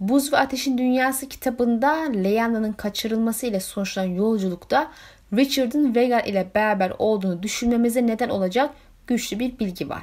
Buz 0.00 0.32
ve 0.32 0.36
Ateşin 0.36 0.78
Dünyası 0.78 1.28
kitabında 1.28 1.88
Lyana'nın 2.12 2.72
kaçırılması 2.72 3.46
ile 3.46 3.60
sonuçlanan 3.60 4.08
yolculukta 4.08 4.92
Richard'ın 5.32 5.94
Rhaegar 5.94 6.24
ile 6.24 6.46
beraber 6.54 6.92
olduğunu 6.98 7.42
düşünmemize 7.42 8.06
neden 8.06 8.28
olacak 8.28 8.70
güçlü 9.06 9.38
bir 9.38 9.58
bilgi 9.58 9.88
var. 9.88 10.02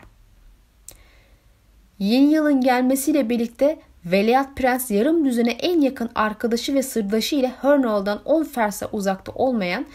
Yeni 1.99 2.33
yılın 2.33 2.61
gelmesiyle 2.61 3.29
birlikte 3.29 3.79
Veliaht 4.05 4.55
Prens 4.55 4.91
yarım 4.91 5.25
düzene 5.25 5.51
en 5.51 5.81
yakın 5.81 6.09
arkadaşı 6.15 6.73
ve 6.73 6.83
sırdaşı 6.83 7.35
ile 7.35 7.51
Hernall'dan 7.61 8.21
10 8.25 8.43
fersa 8.43 8.89
uzakta 8.91 9.31
olmayan 9.31 9.85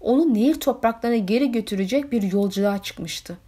onu 0.00 0.34
nehir 0.34 0.60
topraklarına 0.60 1.16
geri 1.16 1.52
götürecek 1.52 2.12
bir 2.12 2.22
yolculuğa 2.22 2.82
çıkmıştı. 2.82 3.38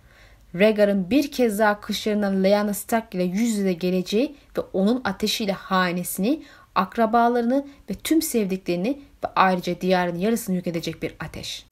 Rhaegar'ın 0.55 1.11
bir 1.11 1.31
kez 1.31 1.59
daha 1.59 1.81
kışlarından 1.81 2.45
Lyanna 2.45 2.75
Stark 2.75 3.15
ile 3.15 3.23
yüz 3.23 3.59
yüze 3.59 3.73
geleceği 3.73 4.35
ve 4.59 4.61
onun 4.73 5.01
ateşiyle 5.05 5.53
hanesini, 5.53 6.43
akrabalarını 6.75 7.67
ve 7.91 7.95
tüm 7.95 8.23
sevdiklerini 8.23 9.01
ve 9.25 9.29
ayrıca 9.37 9.81
diyarın 9.81 10.19
yarısını 10.19 10.57
yok 10.57 10.67
edecek 10.67 11.03
bir 11.03 11.15
ateş. 11.21 11.67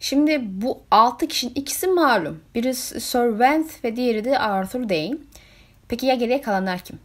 Şimdi 0.00 0.40
bu 0.42 0.80
6 0.90 1.26
kişinin 1.26 1.54
ikisi 1.54 1.86
malum. 1.86 2.40
Biri 2.54 2.74
Sir 2.74 3.30
Wenthe 3.30 3.88
ve 3.88 3.96
diğeri 3.96 4.24
de 4.24 4.38
Arthur 4.38 4.88
Dayne. 4.88 5.16
Peki 5.88 6.06
ya 6.06 6.14
geriye 6.14 6.40
kalanlar 6.40 6.78
kim? 6.78 6.98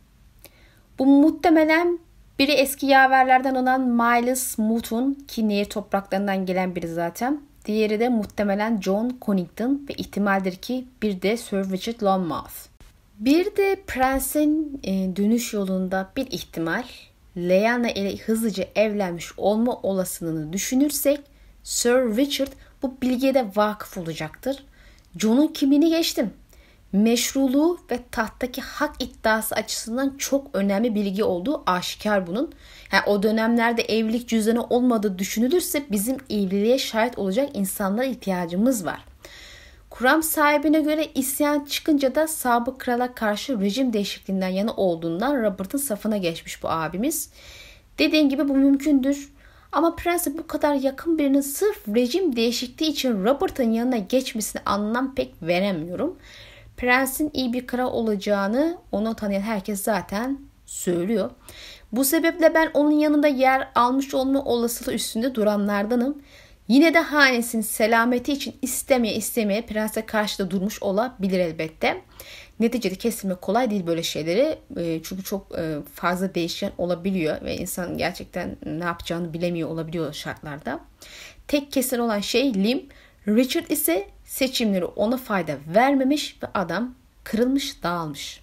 Bu 0.99 1.05
muhtemelen 1.05 1.99
biri 2.39 2.51
eski 2.51 2.85
yaverlerden 2.85 3.55
olan 3.55 3.81
Miles 3.81 4.57
Mutun 4.57 5.13
ki 5.13 5.49
nehir 5.49 5.65
topraklarından 5.65 6.45
gelen 6.45 6.75
biri 6.75 6.87
zaten. 6.87 7.41
Diğeri 7.65 7.99
de 7.99 8.09
muhtemelen 8.09 8.81
John 8.81 9.17
Connington 9.21 9.85
ve 9.89 9.93
ihtimaldir 9.93 10.55
ki 10.55 10.85
bir 11.01 11.21
de 11.21 11.37
Sir 11.37 11.71
Richard 11.71 12.01
Longmouth. 12.03 12.53
Bir 13.19 13.55
de 13.55 13.75
prensin 13.87 14.79
e, 14.83 15.15
dönüş 15.15 15.53
yolunda 15.53 16.11
bir 16.17 16.27
ihtimal 16.31 16.83
Lyanna 17.37 17.89
ile 17.89 18.17
hızlıca 18.17 18.65
evlenmiş 18.75 19.39
olma 19.39 19.73
olasılığını 19.73 20.53
düşünürsek 20.53 21.19
Sir 21.63 22.17
Richard 22.17 22.51
bu 22.83 23.01
bilgiye 23.01 23.33
de 23.33 23.45
vakıf 23.55 23.97
olacaktır. 23.97 24.65
John'un 25.17 25.47
kimliğini 25.47 25.89
geçtim 25.89 26.33
meşruluğu 26.91 27.79
ve 27.91 27.99
tahttaki 28.11 28.61
hak 28.61 29.03
iddiası 29.03 29.55
açısından 29.55 30.17
çok 30.17 30.47
önemli 30.53 30.95
bilgi 30.95 31.23
olduğu 31.23 31.63
aşikar 31.65 32.27
bunun. 32.27 32.53
Yani 32.91 33.03
o 33.05 33.23
dönemlerde 33.23 33.81
evlilik 33.81 34.27
cüzdanı 34.27 34.63
olmadığı 34.63 35.19
düşünülürse 35.19 35.83
bizim 35.91 36.17
evliliğe 36.29 36.77
şahit 36.77 37.17
olacak 37.17 37.49
insanlara 37.53 38.05
ihtiyacımız 38.05 38.85
var. 38.85 39.05
Kuram 39.89 40.23
sahibine 40.23 40.81
göre 40.81 41.07
isyan 41.15 41.65
çıkınca 41.65 42.15
da 42.15 42.27
sabık 42.27 42.79
krala 42.79 43.13
karşı 43.13 43.59
rejim 43.59 43.93
değişikliğinden 43.93 44.47
yana 44.49 44.73
olduğundan 44.73 45.43
Robert'ın 45.43 45.77
safına 45.77 46.17
geçmiş 46.17 46.63
bu 46.63 46.69
abimiz. 46.69 47.29
Dediğim 47.99 48.29
gibi 48.29 48.49
bu 48.49 48.55
mümkündür. 48.55 49.29
Ama 49.71 49.95
prense 49.95 50.37
bu 50.37 50.47
kadar 50.47 50.73
yakın 50.75 51.17
birinin 51.17 51.41
sırf 51.41 51.87
rejim 51.87 52.35
değişikliği 52.35 52.89
için 52.89 53.23
Robert'ın 53.23 53.71
yanına 53.71 53.97
geçmesine 53.97 54.61
anlam 54.65 55.15
pek 55.15 55.33
veremiyorum. 55.41 56.17
Prensin 56.79 57.31
iyi 57.33 57.53
bir 57.53 57.67
kral 57.67 57.93
olacağını 57.93 58.77
onu 58.91 59.15
tanıyan 59.15 59.41
herkes 59.41 59.83
zaten 59.83 60.39
söylüyor. 60.65 61.31
Bu 61.91 62.05
sebeple 62.05 62.53
ben 62.53 62.71
onun 62.73 62.91
yanında 62.91 63.27
yer 63.27 63.71
almış 63.75 64.13
olma 64.13 64.43
olasılığı 64.43 64.93
üstünde 64.93 65.35
duranlardanım. 65.35 66.21
Yine 66.67 66.93
de 66.93 66.99
hanesinin 66.99 67.61
selameti 67.61 68.33
için 68.33 68.55
istemeye 68.61 69.15
istemeye 69.15 69.61
prense 69.61 70.05
karşı 70.05 70.39
da 70.39 70.51
durmuş 70.51 70.83
olabilir 70.83 71.39
elbette. 71.39 72.01
Neticede 72.59 72.95
kesilme 72.95 73.35
kolay 73.35 73.71
değil 73.71 73.87
böyle 73.87 74.03
şeyleri. 74.03 74.57
E, 74.77 75.03
çünkü 75.03 75.23
çok 75.23 75.57
e, 75.57 75.77
fazla 75.93 76.35
değişken 76.35 76.71
olabiliyor 76.77 77.41
ve 77.41 77.57
insan 77.57 77.97
gerçekten 77.97 78.57
ne 78.65 78.85
yapacağını 78.85 79.33
bilemiyor 79.33 79.69
olabiliyor 79.69 80.13
şartlarda. 80.13 80.79
Tek 81.47 81.71
kesin 81.71 81.99
olan 81.99 82.19
şey 82.19 82.53
Lim. 82.53 82.89
Richard 83.27 83.69
ise 83.69 84.07
seçimleri 84.25 84.85
ona 84.85 85.17
fayda 85.17 85.57
vermemiş 85.75 86.37
ve 86.43 86.47
adam 86.53 86.95
kırılmış 87.23 87.83
dağılmış. 87.83 88.41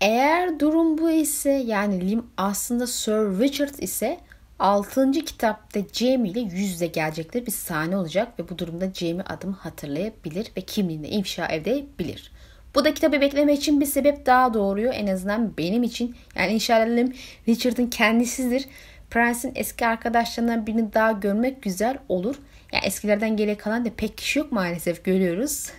Eğer 0.00 0.60
durum 0.60 0.98
bu 0.98 1.10
ise 1.10 1.50
yani 1.50 2.10
Lim 2.10 2.26
aslında 2.36 2.86
Sir 2.86 3.12
Richard 3.12 3.78
ise 3.78 4.18
6. 4.58 5.12
kitapta 5.12 5.80
Jamie 5.92 6.30
ile 6.30 6.40
yüz 6.40 6.70
yüze 6.70 6.86
gelecekleri 6.86 7.46
bir 7.46 7.52
sahne 7.52 7.96
olacak 7.96 8.38
ve 8.38 8.48
bu 8.48 8.58
durumda 8.58 8.94
Jamie 8.94 9.24
adımı 9.28 9.54
hatırlayabilir 9.54 10.52
ve 10.56 10.60
kimliğini 10.60 11.08
ifşa 11.08 11.48
edebilir. 11.48 12.32
Bu 12.74 12.84
da 12.84 12.94
kitabı 12.94 13.20
bekleme 13.20 13.52
için 13.52 13.80
bir 13.80 13.86
sebep 13.86 14.26
daha 14.26 14.54
doğuruyor 14.54 14.94
en 14.94 15.06
azından 15.06 15.56
benim 15.58 15.82
için. 15.82 16.16
Yani 16.36 16.52
inşallah 16.52 16.86
Lim 16.86 17.14
Richard'ın 17.48 17.86
kendisidir. 17.86 18.66
Prence'in 19.10 19.52
eski 19.54 19.86
arkadaşlarından 19.86 20.66
birini 20.66 20.92
daha 20.92 21.12
görmek 21.12 21.62
güzel 21.62 21.98
olur. 22.08 22.36
Yani 22.72 22.84
eskilerden 22.84 23.36
geriye 23.36 23.56
kalan 23.56 23.84
da 23.84 23.90
pek 23.96 24.18
kişi 24.18 24.38
yok 24.38 24.52
maalesef 24.52 25.04
görüyoruz. 25.04 25.70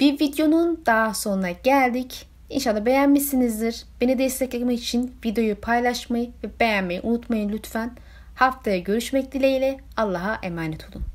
Bir 0.00 0.20
videonun 0.20 0.82
daha 0.86 1.14
sonuna 1.14 1.50
geldik. 1.50 2.26
İnşallah 2.50 2.84
beğenmişsinizdir. 2.84 3.84
Beni 4.00 4.18
desteklemek 4.18 4.82
için 4.82 5.14
videoyu 5.24 5.56
paylaşmayı 5.56 6.30
ve 6.44 6.48
beğenmeyi 6.60 7.00
unutmayın 7.00 7.48
lütfen. 7.48 7.90
Haftaya 8.34 8.78
görüşmek 8.78 9.32
dileğiyle 9.32 9.78
Allah'a 9.96 10.38
emanet 10.42 10.88
olun. 10.90 11.11